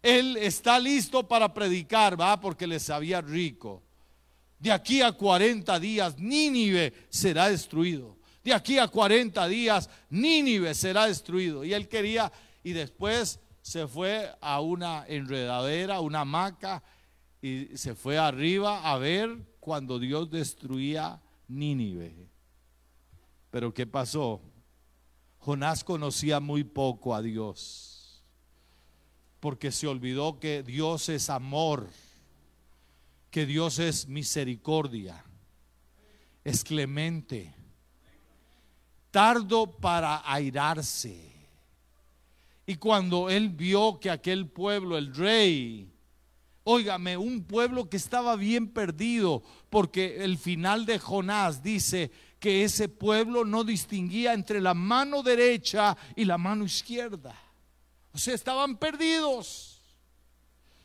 él 0.00 0.38
está 0.38 0.78
listo 0.78 1.28
para 1.28 1.52
predicar, 1.52 2.18
va, 2.18 2.40
porque 2.40 2.66
le 2.66 2.80
sabía 2.80 3.20
rico. 3.20 3.82
De 4.58 4.72
aquí 4.72 5.02
a 5.02 5.12
40 5.12 5.78
días, 5.78 6.18
Nínive 6.18 6.94
será 7.10 7.50
destruido. 7.50 8.16
De 8.42 8.54
aquí 8.54 8.78
a 8.78 8.88
40 8.88 9.46
días, 9.46 9.90
Nínive 10.08 10.74
será 10.74 11.06
destruido. 11.06 11.64
Y 11.64 11.74
él 11.74 11.86
quería, 11.86 12.32
y 12.64 12.72
después 12.72 13.40
se 13.62 13.86
fue 13.86 14.30
a 14.40 14.60
una 14.60 15.06
enredadera, 15.08 16.00
una 16.00 16.20
hamaca, 16.20 16.82
y 17.40 17.76
se 17.76 17.94
fue 17.94 18.18
arriba 18.18 18.92
a 18.92 18.98
ver 18.98 19.36
cuando 19.58 19.98
Dios 19.98 20.30
destruía 20.30 21.20
Nínive. 21.48 22.28
Pero 23.50 23.72
¿qué 23.72 23.86
pasó? 23.86 24.40
Jonás 25.38 25.82
conocía 25.82 26.38
muy 26.38 26.62
poco 26.62 27.14
a 27.14 27.22
Dios, 27.22 28.22
porque 29.40 29.72
se 29.72 29.86
olvidó 29.86 30.38
que 30.38 30.62
Dios 30.62 31.08
es 31.08 31.30
amor 31.30 31.88
que 33.32 33.46
Dios 33.46 33.78
es 33.78 34.06
misericordia, 34.08 35.24
es 36.44 36.62
clemente, 36.62 37.54
tardo 39.10 39.78
para 39.78 40.22
airarse. 40.30 41.31
Y 42.66 42.76
cuando 42.76 43.28
él 43.28 43.48
vio 43.48 43.98
que 44.00 44.10
aquel 44.10 44.48
pueblo, 44.48 44.96
el 44.96 45.14
rey, 45.14 45.92
óigame, 46.64 47.16
un 47.16 47.44
pueblo 47.44 47.88
que 47.88 47.96
estaba 47.96 48.36
bien 48.36 48.68
perdido, 48.68 49.42
porque 49.68 50.24
el 50.24 50.38
final 50.38 50.86
de 50.86 50.98
Jonás 50.98 51.62
dice 51.62 52.10
que 52.38 52.64
ese 52.64 52.88
pueblo 52.88 53.44
no 53.44 53.64
distinguía 53.64 54.32
entre 54.32 54.60
la 54.60 54.74
mano 54.74 55.22
derecha 55.22 55.96
y 56.16 56.24
la 56.24 56.38
mano 56.38 56.64
izquierda. 56.64 57.34
O 58.12 58.18
sea, 58.18 58.34
estaban 58.34 58.76
perdidos. 58.76 59.80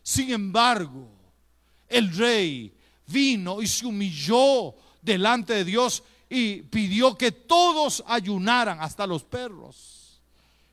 Sin 0.01 0.31
embargo, 0.31 1.09
el 1.87 2.15
rey 2.15 2.73
vino 3.07 3.61
y 3.61 3.67
se 3.67 3.85
humilló 3.85 4.75
delante 5.01 5.53
de 5.53 5.65
Dios 5.65 6.03
y 6.29 6.61
pidió 6.63 7.17
que 7.17 7.31
todos 7.31 8.03
ayunaran, 8.07 8.79
hasta 8.81 9.07
los 9.07 9.23
perros. 9.23 9.96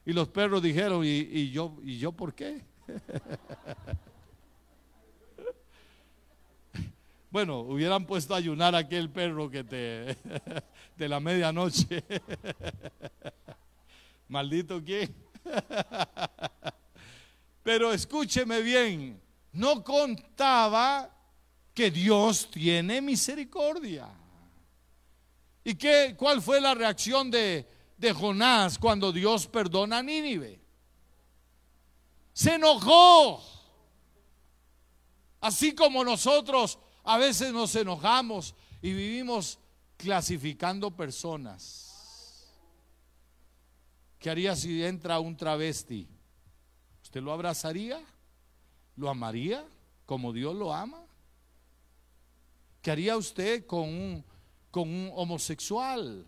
Y 0.06 0.12
los 0.12 0.28
perros 0.28 0.62
dijeron, 0.62 1.02
¿y, 1.04 1.50
yo, 1.50 1.76
¿y 1.82 1.98
yo 1.98 2.12
por 2.12 2.34
qué? 2.34 2.62
bueno, 7.30 7.60
hubieran 7.60 8.06
puesto 8.06 8.34
a 8.34 8.36
ayunar 8.36 8.74
a 8.74 8.78
aquel 8.78 9.08
perro 9.08 9.50
que 9.50 9.64
te 9.64 10.18
de 10.96 11.08
la 11.08 11.20
medianoche. 11.20 12.04
Maldito 14.28 14.82
quién. 14.84 15.14
Pero 17.62 17.92
escúcheme 17.92 18.60
bien, 18.60 19.20
no 19.52 19.82
contaba 19.82 21.10
que 21.72 21.90
Dios 21.90 22.50
tiene 22.50 23.00
misericordia. 23.00 24.08
¿Y 25.64 25.74
qué, 25.76 26.14
cuál 26.16 26.42
fue 26.42 26.60
la 26.60 26.74
reacción 26.74 27.30
de, 27.30 27.66
de 28.04 28.12
Jonás 28.12 28.78
cuando 28.78 29.10
Dios 29.10 29.46
perdona 29.46 29.98
a 29.98 30.02
Nínive? 30.02 30.60
Se 32.32 32.54
enojó. 32.54 33.42
Así 35.40 35.74
como 35.74 36.04
nosotros 36.04 36.78
a 37.02 37.18
veces 37.18 37.52
nos 37.52 37.74
enojamos 37.74 38.54
y 38.82 38.92
vivimos 38.92 39.58
clasificando 39.96 40.90
personas. 40.90 42.50
¿Qué 44.18 44.30
haría 44.30 44.54
si 44.54 44.84
entra 44.84 45.18
un 45.18 45.36
travesti? 45.36 46.08
¿Usted 47.02 47.22
lo 47.22 47.32
abrazaría? 47.32 48.02
¿Lo 48.96 49.08
amaría 49.08 49.66
como 50.06 50.32
Dios 50.32 50.54
lo 50.54 50.72
ama? 50.72 51.02
¿Qué 52.82 52.90
haría 52.90 53.16
usted 53.16 53.66
con 53.66 53.88
un, 53.88 54.24
con 54.70 54.88
un 54.88 55.10
homosexual? 55.14 56.26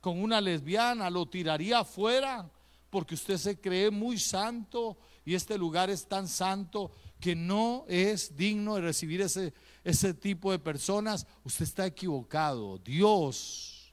¿Con 0.00 0.22
una 0.22 0.40
lesbiana? 0.40 1.10
¿Lo 1.10 1.26
tiraría 1.26 1.80
afuera? 1.80 2.50
Porque 2.90 3.14
usted 3.14 3.36
se 3.36 3.60
cree 3.60 3.90
muy 3.90 4.18
santo 4.18 4.96
y 5.24 5.34
este 5.34 5.58
lugar 5.58 5.90
es 5.90 6.06
tan 6.06 6.28
santo 6.28 6.92
que 7.20 7.34
no 7.34 7.84
es 7.88 8.36
digno 8.36 8.76
de 8.76 8.80
recibir 8.82 9.20
ese, 9.20 9.52
ese 9.84 10.14
tipo 10.14 10.52
de 10.52 10.58
personas. 10.58 11.26
Usted 11.44 11.64
está 11.64 11.86
equivocado. 11.86 12.78
Dios 12.78 13.92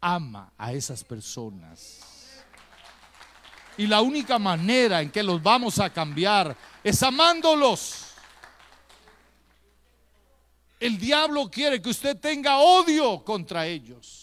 ama 0.00 0.52
a 0.56 0.72
esas 0.72 1.04
personas. 1.04 2.00
Y 3.76 3.86
la 3.86 4.00
única 4.00 4.38
manera 4.38 5.00
en 5.02 5.10
que 5.10 5.22
los 5.22 5.42
vamos 5.42 5.78
a 5.78 5.90
cambiar 5.90 6.56
es 6.84 7.02
amándolos. 7.02 8.12
El 10.78 10.98
diablo 10.98 11.50
quiere 11.50 11.80
que 11.80 11.90
usted 11.90 12.18
tenga 12.18 12.58
odio 12.58 13.24
contra 13.24 13.66
ellos. 13.66 14.21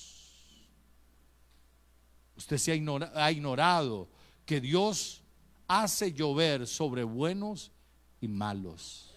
Usted 2.49 2.57
se 2.57 2.71
ha, 3.13 3.31
ignorado 3.31 4.09
que 4.43 4.59
Dios 4.59 5.21
hace 5.67 6.11
llover 6.11 6.65
sobre 6.65 7.03
buenos 7.03 7.71
y 8.19 8.27
malos. 8.27 9.13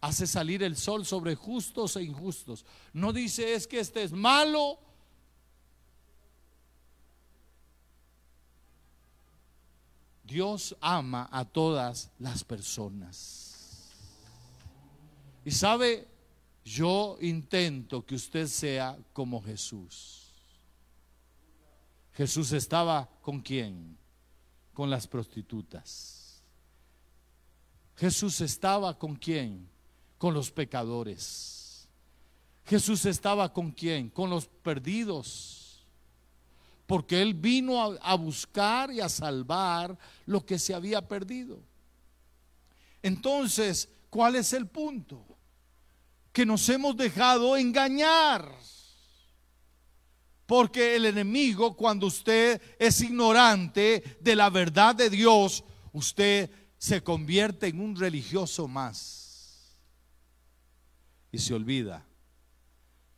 Hace 0.00 0.26
salir 0.26 0.64
el 0.64 0.76
sol 0.76 1.06
sobre 1.06 1.36
justos 1.36 1.94
e 1.94 2.02
injustos. 2.02 2.66
No 2.92 3.12
dice 3.12 3.54
es 3.54 3.68
que 3.68 3.78
este 3.78 4.02
es 4.02 4.10
malo 4.10 4.80
Dios 10.24 10.76
ama 10.80 11.28
a 11.30 11.44
todas 11.44 12.10
las 12.18 12.42
personas. 12.42 13.94
Y 15.44 15.52
sabe, 15.52 16.08
yo 16.64 17.16
intento 17.20 18.04
que 18.04 18.16
usted 18.16 18.48
sea 18.48 18.98
como 19.12 19.40
Jesús. 19.40 20.27
Jesús 22.18 22.52
estaba 22.52 23.08
con 23.22 23.40
quién? 23.40 23.96
Con 24.74 24.90
las 24.90 25.06
prostitutas. 25.06 26.42
Jesús 27.96 28.42
estaba 28.42 28.98
con 28.98 29.16
quién? 29.16 29.70
Con 30.18 30.34
los 30.34 30.50
pecadores. 30.50 31.88
Jesús 32.66 33.06
estaba 33.06 33.50
con 33.50 33.70
quién? 33.70 34.10
Con 34.10 34.28
los 34.28 34.46
perdidos 34.46 35.58
porque 36.88 37.20
Él 37.20 37.34
vino 37.34 37.98
a, 38.00 38.14
buscar 38.14 38.90
y 38.90 39.00
a 39.00 39.10
salvar 39.10 39.98
lo 40.24 40.46
que 40.46 40.58
se 40.58 40.72
había 40.72 41.06
perdido. 41.06 41.62
Entonces, 43.02 43.90
¿cuál 44.08 44.36
es 44.36 44.54
el 44.54 44.66
punto? 44.66 45.22
Que 46.32 46.46
nos 46.46 46.66
hemos 46.70 46.96
dejado 46.96 47.58
engañar. 47.58 48.50
Porque 50.48 50.96
el 50.96 51.06
enemigo, 51.06 51.76
cuando 51.76 52.08
usted 52.08 52.60
es 52.80 53.00
ignorante 53.02 54.18
de 54.20 54.34
la 54.34 54.50
verdad 54.50 54.96
de 54.96 55.10
Dios, 55.10 55.62
usted 55.92 56.50
se 56.76 57.04
convierte 57.04 57.68
en 57.68 57.80
un 57.80 57.94
religioso 57.94 58.66
más. 58.66 59.78
Y 61.30 61.38
se 61.38 61.54
olvida 61.54 62.04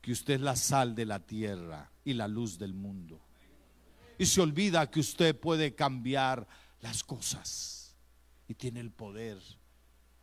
que 0.03 0.13
usted 0.13 0.35
es 0.35 0.41
la 0.43 0.57
sal 0.57 0.95
de 0.95 1.07
la 1.07 1.21
tierra 1.21 1.91
y 2.05 2.13
la 2.13 2.29
luz 2.29 2.59
del 2.59 2.75
mundo 2.75 3.21
y 4.21 4.27
se 4.27 4.43
olvida 4.43 4.91
que 4.91 5.01
usted 5.01 5.35
puede 5.35 5.75
cambiar 5.75 6.47
las 6.83 7.03
cosas 7.03 7.97
y 8.49 8.55
tiene 8.55 8.81
el 8.81 8.91
poder. 8.91 9.39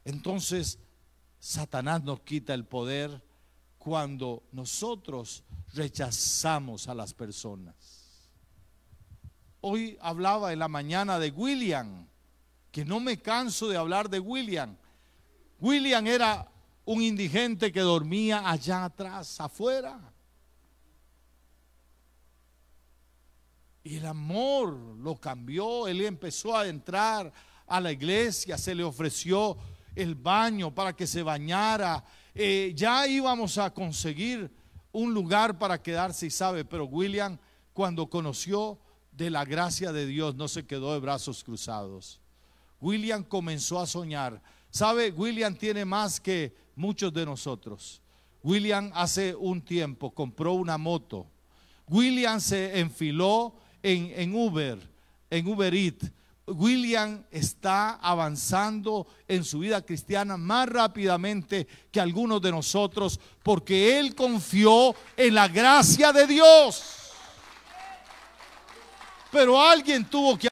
Entonces, 0.05 0.77
Satanás 1.39 2.03
nos 2.03 2.19
quita 2.19 2.53
el 2.53 2.63
poder 2.63 3.23
cuando 3.87 4.43
nosotros 4.51 5.45
rechazamos 5.73 6.89
a 6.89 6.93
las 6.93 7.13
personas. 7.13 7.73
Hoy 9.61 9.97
hablaba 10.01 10.51
en 10.51 10.59
la 10.59 10.67
mañana 10.67 11.17
de 11.19 11.29
William, 11.29 12.05
que 12.69 12.83
no 12.83 12.99
me 12.99 13.21
canso 13.21 13.69
de 13.69 13.77
hablar 13.77 14.09
de 14.09 14.19
William. 14.19 14.75
William 15.61 16.05
era 16.05 16.51
un 16.83 17.01
indigente 17.01 17.71
que 17.71 17.79
dormía 17.79 18.49
allá 18.49 18.83
atrás, 18.83 19.39
afuera. 19.39 19.97
Y 23.85 23.95
el 23.95 24.05
amor 24.05 24.73
lo 24.97 25.15
cambió, 25.15 25.87
él 25.87 26.01
empezó 26.01 26.57
a 26.57 26.67
entrar 26.67 27.31
a 27.65 27.79
la 27.79 27.93
iglesia, 27.93 28.57
se 28.57 28.75
le 28.75 28.83
ofreció 28.83 29.57
el 29.95 30.13
baño 30.15 30.75
para 30.75 30.91
que 30.91 31.07
se 31.07 31.23
bañara. 31.23 32.03
Eh, 32.39 32.73
ya 32.75 33.07
íbamos 33.07 33.57
a 33.57 33.73
conseguir 33.73 34.51
un 34.91 35.11
lugar 35.11 35.57
para 35.57 35.81
quedarse 35.81 36.27
y 36.27 36.29
sabe, 36.29 36.63
pero 36.63 36.85
William 36.85 37.39
cuando 37.73 38.07
conoció 38.07 38.79
de 39.11 39.31
la 39.31 39.43
gracia 39.43 39.91
de 39.91 40.05
Dios 40.05 40.35
no 40.35 40.47
se 40.47 40.65
quedó 40.65 40.93
de 40.93 40.99
brazos 40.99 41.43
cruzados. 41.43 42.19
William 42.79 43.23
comenzó 43.23 43.79
a 43.79 43.87
soñar. 43.87 44.39
Sabe, 44.69 45.09
William 45.09 45.55
tiene 45.55 45.83
más 45.83 46.19
que 46.19 46.55
muchos 46.75 47.11
de 47.11 47.25
nosotros. 47.25 48.03
William 48.43 48.91
hace 48.93 49.33
un 49.33 49.59
tiempo 49.59 50.11
compró 50.11 50.53
una 50.53 50.77
moto. 50.77 51.25
William 51.87 52.39
se 52.39 52.79
enfiló 52.79 53.55
en, 53.81 54.35
Uber, 54.35 54.77
en 55.31 55.47
Uber 55.47 55.73
Eats. 55.73 56.11
William 56.47 57.25
está 57.29 57.95
avanzando 57.95 59.05
en 59.27 59.43
su 59.43 59.59
vida 59.59 59.85
cristiana 59.85 60.37
más 60.37 60.69
rápidamente 60.69 61.67
que 61.91 61.99
algunos 61.99 62.41
de 62.41 62.51
nosotros 62.51 63.19
porque 63.43 63.99
él 63.99 64.15
confió 64.15 64.95
en 65.17 65.35
la 65.35 65.49
gracia 65.49 66.13
de 66.13 66.25
Dios. 66.25 67.11
Pero 69.31 69.61
alguien 69.61 70.05
tuvo 70.05 70.37
que... 70.37 70.47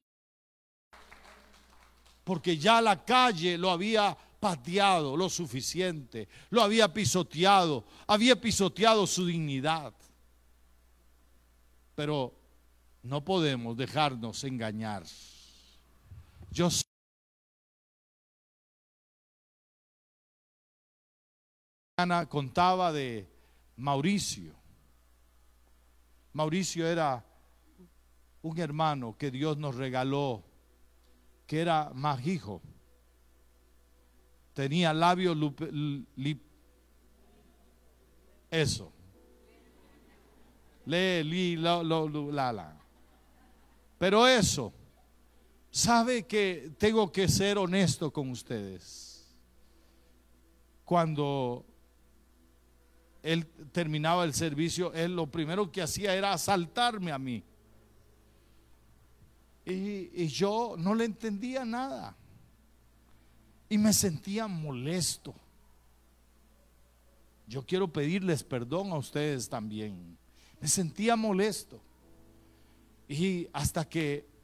Porque 2.25 2.57
ya 2.57 2.81
la 2.81 3.05
calle 3.05 3.57
lo 3.57 3.71
había 3.71 4.17
pateado 4.39 5.15
lo 5.15 5.29
suficiente, 5.29 6.27
lo 6.49 6.61
había 6.61 6.93
pisoteado, 6.93 7.85
había 8.05 8.39
pisoteado 8.39 9.07
su 9.07 9.25
dignidad. 9.25 9.93
Pero 11.95 12.33
no 13.01 13.23
podemos 13.23 13.77
dejarnos 13.77 14.43
engañar. 14.43 15.03
Yo 16.55 16.69
Ana 21.97 22.29
contaba 22.29 22.93
de 22.93 23.27
Mauricio. 23.75 24.53
Mauricio 26.31 26.87
era 26.87 27.25
un 28.41 28.57
hermano 28.57 29.17
que 29.17 29.31
Dios 29.31 29.57
nos 29.57 29.75
regaló, 29.75 30.45
que 31.45 31.59
era 31.59 31.91
hijo. 32.25 32.61
Tenía 34.53 34.93
labios 34.93 35.35
eso. 38.49 38.93
Le, 40.85 41.21
li, 41.21 41.57
lo, 41.57 41.83
lo, 41.83 42.31
la, 42.31 42.53
la. 42.53 42.77
Pero 43.99 44.25
eso, 44.25 44.71
sabe 45.75 46.25
que 46.25 46.71
tengo 46.77 47.11
que 47.11 47.27
ser 47.27 47.57
honesto 47.57 48.09
con 48.09 48.29
ustedes. 48.29 49.27
Cuando 50.85 51.65
él 53.21 53.45
terminaba 53.73 54.23
el 54.23 54.33
servicio, 54.33 54.93
él 54.93 55.17
lo 55.17 55.27
primero 55.27 55.69
que 55.69 55.81
hacía 55.81 56.15
era 56.15 56.31
asaltarme 56.31 57.11
a 57.11 57.19
mí. 57.19 57.43
Y, 59.65 60.11
y, 60.13 60.27
yo 60.27 60.75
no 60.77 60.95
le 60.95 61.03
entendía 61.03 61.65
nada. 61.65 62.15
Y 63.67 63.77
me 63.77 63.91
sentía 63.91 64.47
molesto. 64.47 65.35
Yo 67.47 67.65
quiero 67.65 67.91
pedirles 67.91 68.45
perdón 68.45 68.91
a 68.91 68.97
ustedes 68.97 69.49
también. 69.49 70.17
Me 70.61 70.69
sentía 70.69 71.17
molesto. 71.17 71.81
Y 73.09 73.49
hasta 73.51 73.83
que 73.83 74.34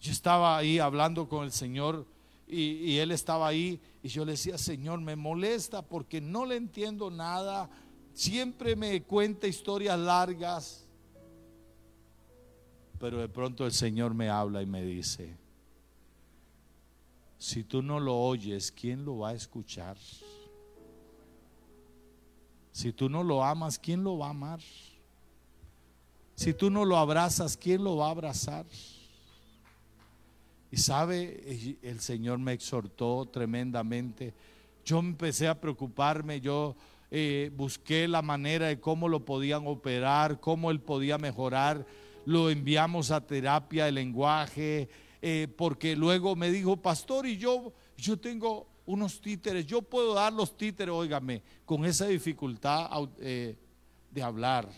yo 0.00 0.12
estaba 0.12 0.56
ahí 0.56 0.78
hablando 0.78 1.28
con 1.28 1.44
el 1.44 1.52
Señor 1.52 2.06
y, 2.46 2.96
Él 2.96 3.12
estaba 3.12 3.46
ahí 3.46 3.80
y 4.02 4.08
yo 4.08 4.24
le 4.24 4.32
decía, 4.32 4.58
Señor, 4.58 5.00
me 5.00 5.14
molesta 5.14 5.82
porque 5.82 6.20
no 6.20 6.46
le 6.46 6.56
entiendo 6.56 7.10
nada. 7.10 7.70
Siempre 8.12 8.74
me 8.74 9.02
cuenta 9.02 9.46
historias 9.46 9.98
largas. 9.98 10.86
Pero 12.98 13.18
de 13.18 13.28
pronto 13.28 13.64
el 13.64 13.72
Señor 13.72 14.14
me 14.14 14.28
habla 14.28 14.62
y 14.62 14.66
me 14.66 14.82
dice, 14.82 15.36
si 17.38 17.62
tú 17.62 17.82
no 17.82 18.00
lo 18.00 18.16
oyes, 18.16 18.72
¿quién 18.72 19.04
lo 19.04 19.18
va 19.18 19.30
a 19.30 19.34
escuchar? 19.34 19.96
Si 22.72 22.92
tú 22.92 23.08
no 23.08 23.22
lo 23.22 23.44
amas, 23.44 23.78
¿quién 23.78 24.02
lo 24.02 24.18
va 24.18 24.26
a 24.26 24.30
amar? 24.30 24.60
Si 26.34 26.52
tú 26.52 26.70
no 26.70 26.84
lo 26.84 26.96
abrazas, 26.96 27.56
¿quién 27.56 27.84
lo 27.84 27.96
va 27.96 28.08
a 28.08 28.10
abrazar? 28.10 28.66
Y 30.70 30.76
sabe, 30.76 31.78
el 31.82 32.00
Señor 32.00 32.38
me 32.38 32.52
exhortó 32.52 33.26
tremendamente. 33.26 34.34
Yo 34.84 34.98
empecé 35.00 35.48
a 35.48 35.60
preocuparme, 35.60 36.40
yo 36.40 36.76
eh, 37.10 37.50
busqué 37.56 38.06
la 38.06 38.22
manera 38.22 38.68
de 38.68 38.80
cómo 38.80 39.08
lo 39.08 39.24
podían 39.24 39.66
operar, 39.66 40.40
cómo 40.40 40.70
él 40.70 40.80
podía 40.80 41.18
mejorar. 41.18 41.84
Lo 42.24 42.50
enviamos 42.50 43.10
a 43.10 43.26
terapia 43.26 43.86
de 43.86 43.92
lenguaje, 43.92 44.88
eh, 45.20 45.48
porque 45.56 45.96
luego 45.96 46.36
me 46.36 46.50
dijo, 46.50 46.76
pastor, 46.76 47.26
y 47.26 47.36
yo, 47.36 47.72
yo 47.96 48.18
tengo 48.18 48.68
unos 48.86 49.20
títeres, 49.20 49.66
yo 49.66 49.82
puedo 49.82 50.14
dar 50.14 50.32
los 50.32 50.56
títeres, 50.56 50.94
óigame, 50.94 51.42
con 51.64 51.84
esa 51.84 52.06
dificultad 52.06 52.88
eh, 53.20 53.56
de 54.10 54.22
hablar 54.22 54.68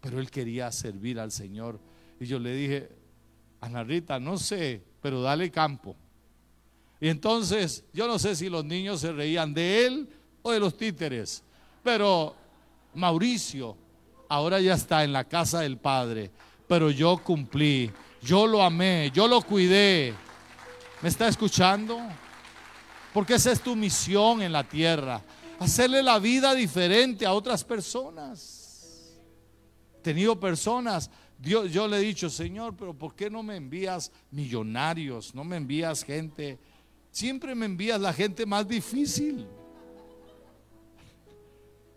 pero 0.00 0.18
él 0.18 0.30
quería 0.30 0.70
servir 0.72 1.20
al 1.20 1.30
Señor. 1.30 1.78
Y 2.18 2.26
yo 2.26 2.38
le 2.38 2.54
dije, 2.54 2.88
Ana 3.60 3.84
Rita, 3.84 4.18
no 4.18 4.36
sé, 4.36 4.82
pero 5.00 5.22
dale 5.22 5.50
campo. 5.50 5.96
Y 7.00 7.08
entonces, 7.08 7.84
yo 7.92 8.06
no 8.06 8.18
sé 8.18 8.36
si 8.36 8.48
los 8.48 8.64
niños 8.64 9.00
se 9.00 9.12
reían 9.12 9.54
de 9.54 9.86
él 9.86 10.08
o 10.42 10.52
de 10.52 10.60
los 10.60 10.76
títeres, 10.76 11.42
pero 11.82 12.34
Mauricio 12.94 13.76
ahora 14.28 14.60
ya 14.60 14.74
está 14.74 15.04
en 15.04 15.12
la 15.12 15.24
casa 15.24 15.60
del 15.60 15.78
Padre, 15.78 16.30
pero 16.68 16.90
yo 16.90 17.18
cumplí, 17.18 17.90
yo 18.22 18.46
lo 18.46 18.62
amé, 18.62 19.10
yo 19.14 19.26
lo 19.26 19.40
cuidé. 19.42 20.14
¿Me 21.02 21.08
está 21.08 21.28
escuchando? 21.28 21.98
Porque 23.14 23.34
esa 23.34 23.52
es 23.52 23.60
tu 23.60 23.74
misión 23.74 24.42
en 24.42 24.52
la 24.52 24.64
tierra, 24.64 25.22
hacerle 25.58 26.02
la 26.02 26.18
vida 26.18 26.54
diferente 26.54 27.26
a 27.26 27.32
otras 27.32 27.64
personas 27.64 28.60
tenido 30.00 30.38
personas, 30.38 31.10
Dios, 31.40 31.72
yo 31.72 31.88
le 31.88 31.96
he 31.96 32.00
dicho, 32.00 32.28
Señor, 32.28 32.76
pero 32.76 32.92
¿por 32.92 33.14
qué 33.14 33.30
no 33.30 33.42
me 33.42 33.56
envías 33.56 34.12
millonarios? 34.30 35.34
No 35.34 35.42
me 35.42 35.56
envías 35.56 36.04
gente, 36.04 36.58
siempre 37.10 37.54
me 37.54 37.64
envías 37.64 37.98
la 37.98 38.12
gente 38.12 38.44
más 38.44 38.68
difícil. 38.68 39.46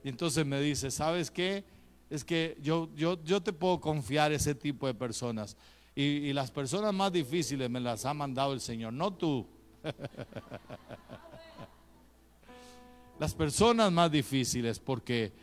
Y 0.01 0.09
entonces 0.09 0.45
me 0.45 0.61
dice, 0.61 0.89
¿sabes 0.89 1.29
qué? 1.29 1.65
Es 2.09 2.23
que 2.23 2.57
yo, 2.61 2.89
yo, 2.95 3.21
yo 3.21 3.43
te 3.43 3.51
puedo 3.51 3.81
confiar 3.81 4.31
ese 4.31 4.55
tipo 4.55 4.87
de 4.87 4.93
personas. 4.93 5.57
Y, 5.93 6.03
y 6.03 6.33
las 6.33 6.49
personas 6.49 6.93
más 6.93 7.11
difíciles 7.11 7.69
me 7.69 7.81
las 7.81 8.05
ha 8.05 8.13
mandado 8.13 8.53
el 8.53 8.61
Señor, 8.61 8.93
no 8.93 9.13
tú. 9.13 9.45
las 13.19 13.33
personas 13.33 13.91
más 13.91 14.09
difíciles 14.09 14.79
porque 14.79 15.33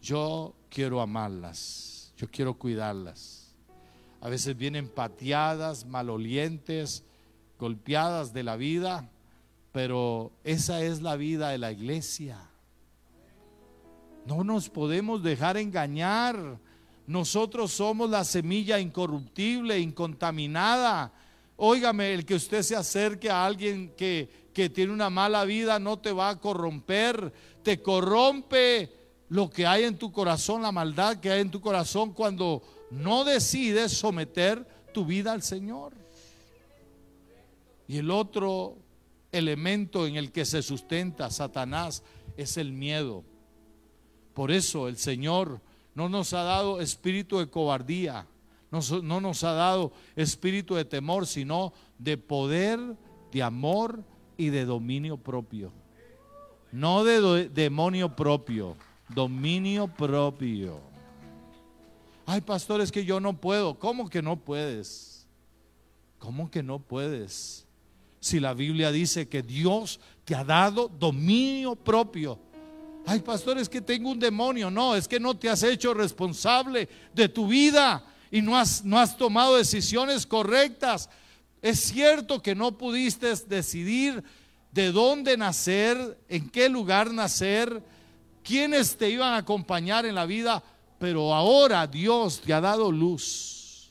yo 0.00 0.54
quiero 0.70 1.02
amarlas. 1.02 2.14
Yo 2.16 2.26
quiero 2.30 2.54
cuidarlas. 2.54 3.39
A 4.20 4.28
veces 4.28 4.56
vienen 4.56 4.88
pateadas, 4.88 5.86
malolientes, 5.86 7.04
golpeadas 7.58 8.32
de 8.32 8.42
la 8.42 8.56
vida, 8.56 9.08
pero 9.72 10.32
esa 10.44 10.82
es 10.82 11.00
la 11.00 11.16
vida 11.16 11.50
de 11.50 11.58
la 11.58 11.72
iglesia. 11.72 12.38
No 14.26 14.44
nos 14.44 14.68
podemos 14.68 15.22
dejar 15.22 15.56
engañar. 15.56 16.58
Nosotros 17.06 17.72
somos 17.72 18.10
la 18.10 18.24
semilla 18.24 18.78
incorruptible, 18.78 19.78
incontaminada. 19.78 21.12
Óigame, 21.56 22.12
el 22.14 22.24
que 22.24 22.34
usted 22.34 22.62
se 22.62 22.76
acerque 22.76 23.30
a 23.30 23.44
alguien 23.44 23.94
que, 23.96 24.50
que 24.52 24.68
tiene 24.68 24.92
una 24.92 25.10
mala 25.10 25.44
vida 25.44 25.78
no 25.78 25.98
te 25.98 26.12
va 26.12 26.30
a 26.30 26.40
corromper, 26.40 27.32
te 27.62 27.80
corrompe 27.80 28.92
lo 29.28 29.48
que 29.48 29.66
hay 29.66 29.84
en 29.84 29.96
tu 29.96 30.12
corazón, 30.12 30.62
la 30.62 30.72
maldad 30.72 31.18
que 31.18 31.30
hay 31.30 31.40
en 31.40 31.50
tu 31.50 31.60
corazón 31.60 32.12
cuando 32.12 32.62
no 32.90 33.24
decides 33.24 33.92
someter 33.92 34.66
tu 34.92 35.04
vida 35.04 35.32
al 35.32 35.42
Señor. 35.42 35.92
Y 37.86 37.98
el 37.98 38.10
otro 38.10 38.76
elemento 39.32 40.06
en 40.06 40.16
el 40.16 40.32
que 40.32 40.44
se 40.44 40.62
sustenta 40.62 41.30
Satanás 41.30 42.02
es 42.36 42.56
el 42.56 42.72
miedo. 42.72 43.24
Por 44.34 44.50
eso 44.50 44.88
el 44.88 44.96
Señor 44.96 45.60
no 45.94 46.08
nos 46.08 46.32
ha 46.32 46.42
dado 46.42 46.80
espíritu 46.80 47.38
de 47.38 47.48
cobardía, 47.48 48.26
no, 48.70 48.80
no 49.02 49.20
nos 49.20 49.42
ha 49.44 49.52
dado 49.52 49.92
espíritu 50.14 50.76
de 50.76 50.84
temor, 50.84 51.26
sino 51.26 51.72
de 51.98 52.16
poder, 52.16 52.78
de 53.32 53.42
amor 53.42 54.04
y 54.36 54.50
de 54.50 54.64
dominio 54.64 55.16
propio. 55.16 55.72
No 56.72 57.02
de 57.02 57.48
demonio 57.48 58.14
propio, 58.14 58.76
dominio 59.08 59.88
propio. 59.88 60.89
Ay, 62.32 62.42
pastor, 62.42 62.80
es 62.80 62.92
que 62.92 63.04
yo 63.04 63.18
no 63.18 63.40
puedo. 63.40 63.76
¿Cómo 63.76 64.08
que 64.08 64.22
no 64.22 64.36
puedes? 64.36 65.26
¿Cómo 66.20 66.48
que 66.48 66.62
no 66.62 66.78
puedes? 66.78 67.66
Si 68.20 68.38
la 68.38 68.54
Biblia 68.54 68.92
dice 68.92 69.28
que 69.28 69.42
Dios 69.42 69.98
te 70.24 70.36
ha 70.36 70.44
dado 70.44 70.86
dominio 70.86 71.74
propio. 71.74 72.38
Ay, 73.04 73.18
pastor, 73.18 73.58
es 73.58 73.68
que 73.68 73.80
tengo 73.80 74.10
un 74.10 74.20
demonio. 74.20 74.70
No, 74.70 74.94
es 74.94 75.08
que 75.08 75.18
no 75.18 75.36
te 75.36 75.50
has 75.50 75.64
hecho 75.64 75.92
responsable 75.92 76.88
de 77.12 77.28
tu 77.28 77.48
vida 77.48 78.04
y 78.30 78.40
no 78.40 78.56
has, 78.56 78.84
no 78.84 79.00
has 79.00 79.16
tomado 79.16 79.56
decisiones 79.56 80.24
correctas. 80.24 81.10
Es 81.60 81.80
cierto 81.80 82.40
que 82.40 82.54
no 82.54 82.78
pudiste 82.78 83.34
decidir 83.48 84.22
de 84.70 84.92
dónde 84.92 85.36
nacer, 85.36 86.16
en 86.28 86.48
qué 86.48 86.68
lugar 86.68 87.12
nacer, 87.12 87.82
quiénes 88.44 88.96
te 88.96 89.10
iban 89.10 89.32
a 89.32 89.38
acompañar 89.38 90.06
en 90.06 90.14
la 90.14 90.26
vida, 90.26 90.62
pero 91.00 91.32
ahora 91.32 91.86
Dios 91.86 92.42
te 92.42 92.52
ha 92.52 92.60
dado 92.60 92.92
luz. 92.92 93.88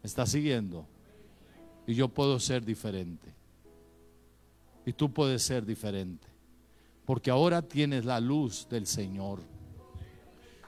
¿Me 0.00 0.06
está 0.06 0.24
siguiendo? 0.24 0.86
Y 1.84 1.96
yo 1.96 2.06
puedo 2.06 2.38
ser 2.38 2.64
diferente. 2.64 3.34
Y 4.86 4.92
tú 4.92 5.12
puedes 5.12 5.42
ser 5.42 5.66
diferente. 5.66 6.28
Porque 7.04 7.32
ahora 7.32 7.60
tienes 7.60 8.04
la 8.04 8.20
luz 8.20 8.68
del 8.70 8.86
Señor. 8.86 9.40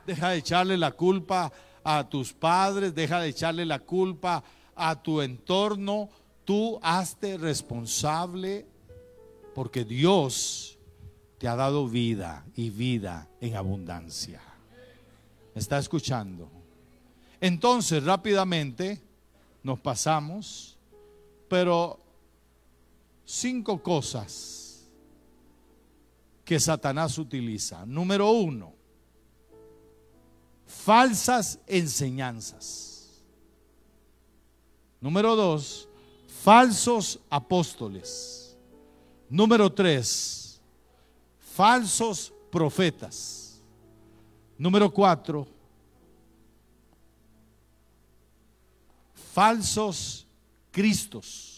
Deja 0.05 0.31
de 0.31 0.39
echarle 0.39 0.77
la 0.77 0.91
culpa 0.91 1.53
a 1.85 2.09
tus 2.09 2.33
padres, 2.33 2.93
deja 2.97 3.21
de 3.21 3.29
echarle 3.29 3.65
la 3.65 3.79
culpa 3.79 4.43
a 4.75 5.01
tu 5.01 5.21
entorno. 5.21 6.09
Tú 6.45 6.81
hazte 6.83 7.39
responsable 7.39 8.67
porque 9.55 9.85
Dios 9.85 10.81
te 11.39 11.47
ha 11.47 11.55
dado 11.55 11.87
vida 11.87 12.45
y 12.57 12.71
vida 12.71 13.29
en 13.41 13.55
abundancia 13.55 14.48
está 15.59 15.79
escuchando? 15.79 16.51
Entonces, 17.41 18.03
rápidamente 18.03 19.01
nos 19.63 19.79
pasamos, 19.79 20.79
pero 21.49 22.01
cinco 23.25 23.83
cosas 23.83 24.89
que 26.45 26.59
Satanás 26.59 27.19
utiliza. 27.19 27.85
Número 27.85 28.31
uno, 28.31 28.73
falsas 30.67 31.59
enseñanzas. 31.67 33.23
Número 35.01 35.37
dos, 35.37 35.89
falsos 36.43 37.21
apóstoles. 37.29 38.57
Número 39.29 39.71
tres, 39.71 40.61
falsos 41.39 42.33
profetas. 42.51 43.38
Número 44.59 44.93
cuatro, 44.93 45.47
falsos 49.33 50.27
cristos. 50.73 51.55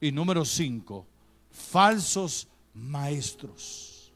Y 0.00 0.12
número 0.12 0.44
cinco, 0.44 1.04
falsos 1.50 2.46
maestros. 2.72 4.12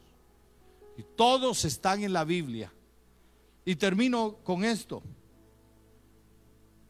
Y 0.97 1.03
todos 1.03 1.65
están 1.65 2.01
en 2.03 2.13
la 2.13 2.23
Biblia. 2.23 2.71
Y 3.65 3.75
termino 3.75 4.37
con 4.45 4.63
esto. 4.63 5.03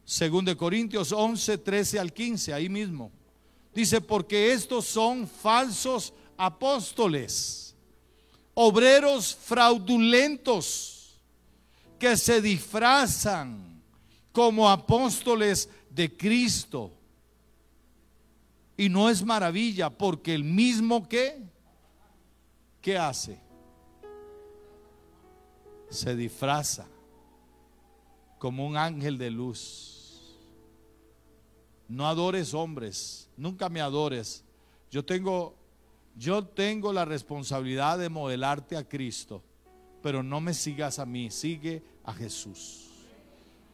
Según 0.04 0.44
de 0.44 0.56
Corintios 0.56 1.10
11, 1.10 1.58
13 1.58 1.98
al 1.98 2.12
15, 2.12 2.54
ahí 2.54 2.68
mismo. 2.68 3.10
Dice, 3.74 4.00
porque 4.00 4.52
estos 4.52 4.84
son 4.84 5.26
falsos 5.26 6.14
apóstoles 6.36 7.73
obreros 8.54 9.34
fraudulentos 9.34 11.18
que 11.98 12.16
se 12.16 12.40
disfrazan 12.40 13.82
como 14.32 14.68
apóstoles 14.68 15.68
de 15.90 16.16
Cristo. 16.16 16.92
Y 18.76 18.88
no 18.88 19.08
es 19.08 19.24
maravilla 19.24 19.90
porque 19.90 20.34
el 20.34 20.42
mismo 20.42 21.08
que, 21.08 21.40
¿qué 22.80 22.98
hace? 22.98 23.38
Se 25.90 26.16
disfraza 26.16 26.86
como 28.38 28.66
un 28.66 28.76
ángel 28.76 29.16
de 29.16 29.30
luz. 29.30 30.34
No 31.88 32.08
adores 32.08 32.52
hombres, 32.54 33.28
nunca 33.36 33.68
me 33.68 33.80
adores. 33.80 34.42
Yo 34.90 35.04
tengo 35.04 35.54
yo 36.16 36.44
tengo 36.44 36.92
la 36.92 37.04
responsabilidad 37.04 37.98
de 37.98 38.08
modelarte 38.08 38.76
a 38.76 38.88
Cristo, 38.88 39.42
pero 40.02 40.22
no 40.22 40.40
me 40.40 40.54
sigas 40.54 40.98
a 40.98 41.06
mí, 41.06 41.30
sigue 41.30 41.82
a 42.04 42.12
Jesús. 42.12 42.88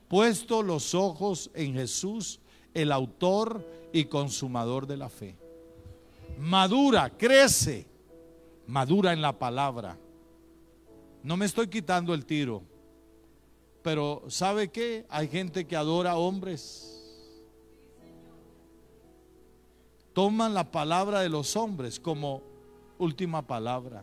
Puesto 0.08 0.62
los 0.62 0.94
ojos 0.94 1.50
en 1.54 1.74
Jesús, 1.74 2.40
el 2.74 2.92
autor 2.92 3.66
y 3.92 4.04
consumador 4.04 4.86
de 4.86 4.96
la 4.96 5.08
fe. 5.08 5.36
Madura, 6.38 7.10
crece, 7.10 7.86
madura 8.66 9.12
en 9.12 9.20
la 9.20 9.38
palabra. 9.38 9.98
No 11.22 11.36
me 11.36 11.46
estoy 11.46 11.68
quitando 11.68 12.14
el 12.14 12.24
tiro, 12.24 12.62
pero 13.82 14.24
¿sabe 14.28 14.68
qué? 14.68 15.04
Hay 15.10 15.28
gente 15.28 15.66
que 15.66 15.76
adora 15.76 16.16
hombres 16.16 16.99
toman 20.12 20.54
la 20.54 20.70
palabra 20.70 21.20
de 21.20 21.28
los 21.28 21.56
hombres 21.56 22.00
como 22.00 22.42
última 22.98 23.42
palabra. 23.42 24.02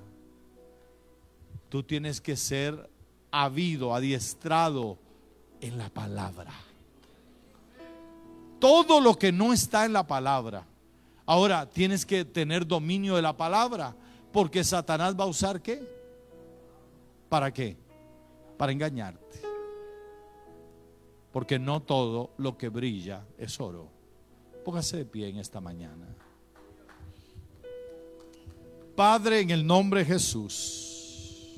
Tú 1.69 1.83
tienes 1.83 2.21
que 2.21 2.35
ser 2.35 2.89
habido, 3.31 3.93
adiestrado 3.93 4.97
en 5.61 5.77
la 5.77 5.89
palabra. 5.89 6.53
Todo 8.59 9.01
lo 9.01 9.15
que 9.15 9.31
no 9.31 9.53
está 9.53 9.85
en 9.85 9.93
la 9.93 10.07
palabra. 10.07 10.65
Ahora 11.25 11.69
tienes 11.69 12.05
que 12.05 12.25
tener 12.25 12.65
dominio 12.65 13.15
de 13.15 13.21
la 13.21 13.35
palabra, 13.35 13.93
porque 14.31 14.63
Satanás 14.63 15.15
va 15.19 15.25
a 15.25 15.27
usar 15.27 15.61
qué? 15.61 15.83
¿Para 17.29 17.53
qué? 17.53 17.75
Para 18.57 18.71
engañarte. 18.71 19.41
Porque 21.31 21.59
no 21.59 21.81
todo 21.81 22.31
lo 22.37 22.57
que 22.57 22.69
brilla 22.69 23.25
es 23.37 23.59
oro. 23.59 23.96
Póngase 24.67 24.97
de 24.97 25.05
pie 25.05 25.29
en 25.29 25.37
esta 25.37 25.61
mañana. 25.61 26.05
Padre, 28.97 29.39
en 29.39 29.51
el 29.51 29.65
nombre 29.65 30.01
de 30.01 30.07
Jesús, 30.07 31.53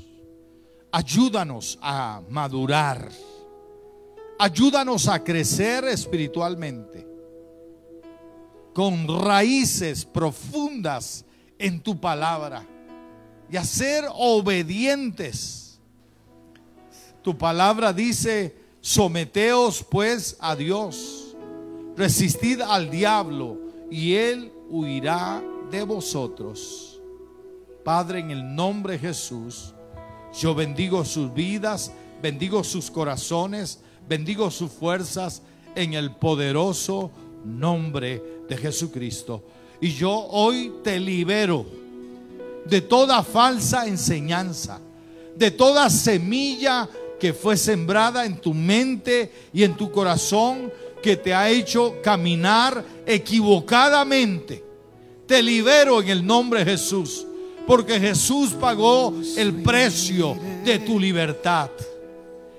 ayúdanos 0.91 1.79
a 1.81 2.21
madurar. 2.29 3.09
Ayúdanos 4.37 5.07
a 5.07 5.23
crecer 5.23 5.85
espiritualmente 5.85 7.07
con 8.75 9.07
raíces 9.07 10.05
profundas 10.05 11.25
en 11.57 11.81
tu 11.81 11.99
palabra 11.99 12.63
y 13.49 13.57
a 13.57 13.63
ser 13.63 14.05
obedientes. 14.13 15.79
Tu 17.23 17.35
palabra 17.35 17.91
dice, 17.91 18.55
someteos 18.81 19.83
pues 19.83 20.37
a 20.39 20.55
Dios 20.55 21.18
resistid 21.99 22.61
al 22.61 22.89
diablo 22.89 23.57
y 23.91 24.13
él 24.13 24.53
huirá 24.69 25.43
de 25.69 25.83
vosotros. 25.83 27.01
Padre, 27.83 28.19
en 28.19 28.31
el 28.31 28.55
nombre 28.55 28.93
de 28.93 28.99
Jesús, 28.99 29.73
yo 30.39 30.55
bendigo 30.55 31.03
sus 31.03 31.33
vidas, 31.33 31.91
bendigo 32.21 32.63
sus 32.63 32.89
corazones, 32.89 33.81
bendigo 34.07 34.49
sus 34.49 34.71
fuerzas 34.71 35.41
en 35.75 35.93
el 35.93 36.15
poderoso 36.15 37.11
nombre 37.43 38.23
de 38.47 38.55
Jesucristo. 38.55 39.43
Y 39.81 39.91
yo 39.91 40.09
hoy 40.29 40.71
te 40.81 41.01
libero 41.01 41.65
de 42.63 42.79
toda 42.79 43.23
falsa 43.23 43.87
enseñanza, 43.87 44.79
de 45.35 45.51
toda 45.51 45.89
semilla 45.89 46.87
que 47.19 47.33
fue 47.33 47.57
sembrada 47.57 48.25
en 48.25 48.39
tu 48.39 48.53
mente 48.53 49.49
y 49.51 49.65
en 49.65 49.75
tu 49.75 49.91
corazón 49.91 50.71
que 51.01 51.17
te 51.17 51.33
ha 51.33 51.49
hecho 51.49 52.01
caminar 52.01 52.83
equivocadamente. 53.05 54.63
Te 55.25 55.41
libero 55.43 56.01
en 56.01 56.09
el 56.09 56.25
nombre 56.25 56.63
de 56.63 56.71
Jesús, 56.71 57.25
porque 57.67 57.99
Jesús 57.99 58.51
pagó 58.53 59.13
el 59.37 59.61
precio 59.61 60.37
de 60.63 60.79
tu 60.79 60.99
libertad. 60.99 61.69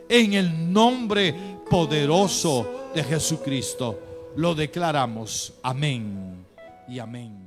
En 0.09 0.35
el 0.35 0.73
nombre 0.73 1.35
poderoso 1.69 2.91
de 2.95 3.03
Jesucristo 3.05 3.99
lo 4.37 4.55
declaramos. 4.55 5.53
Amén 5.63 6.45
y 6.89 6.99
amén. 6.99 7.40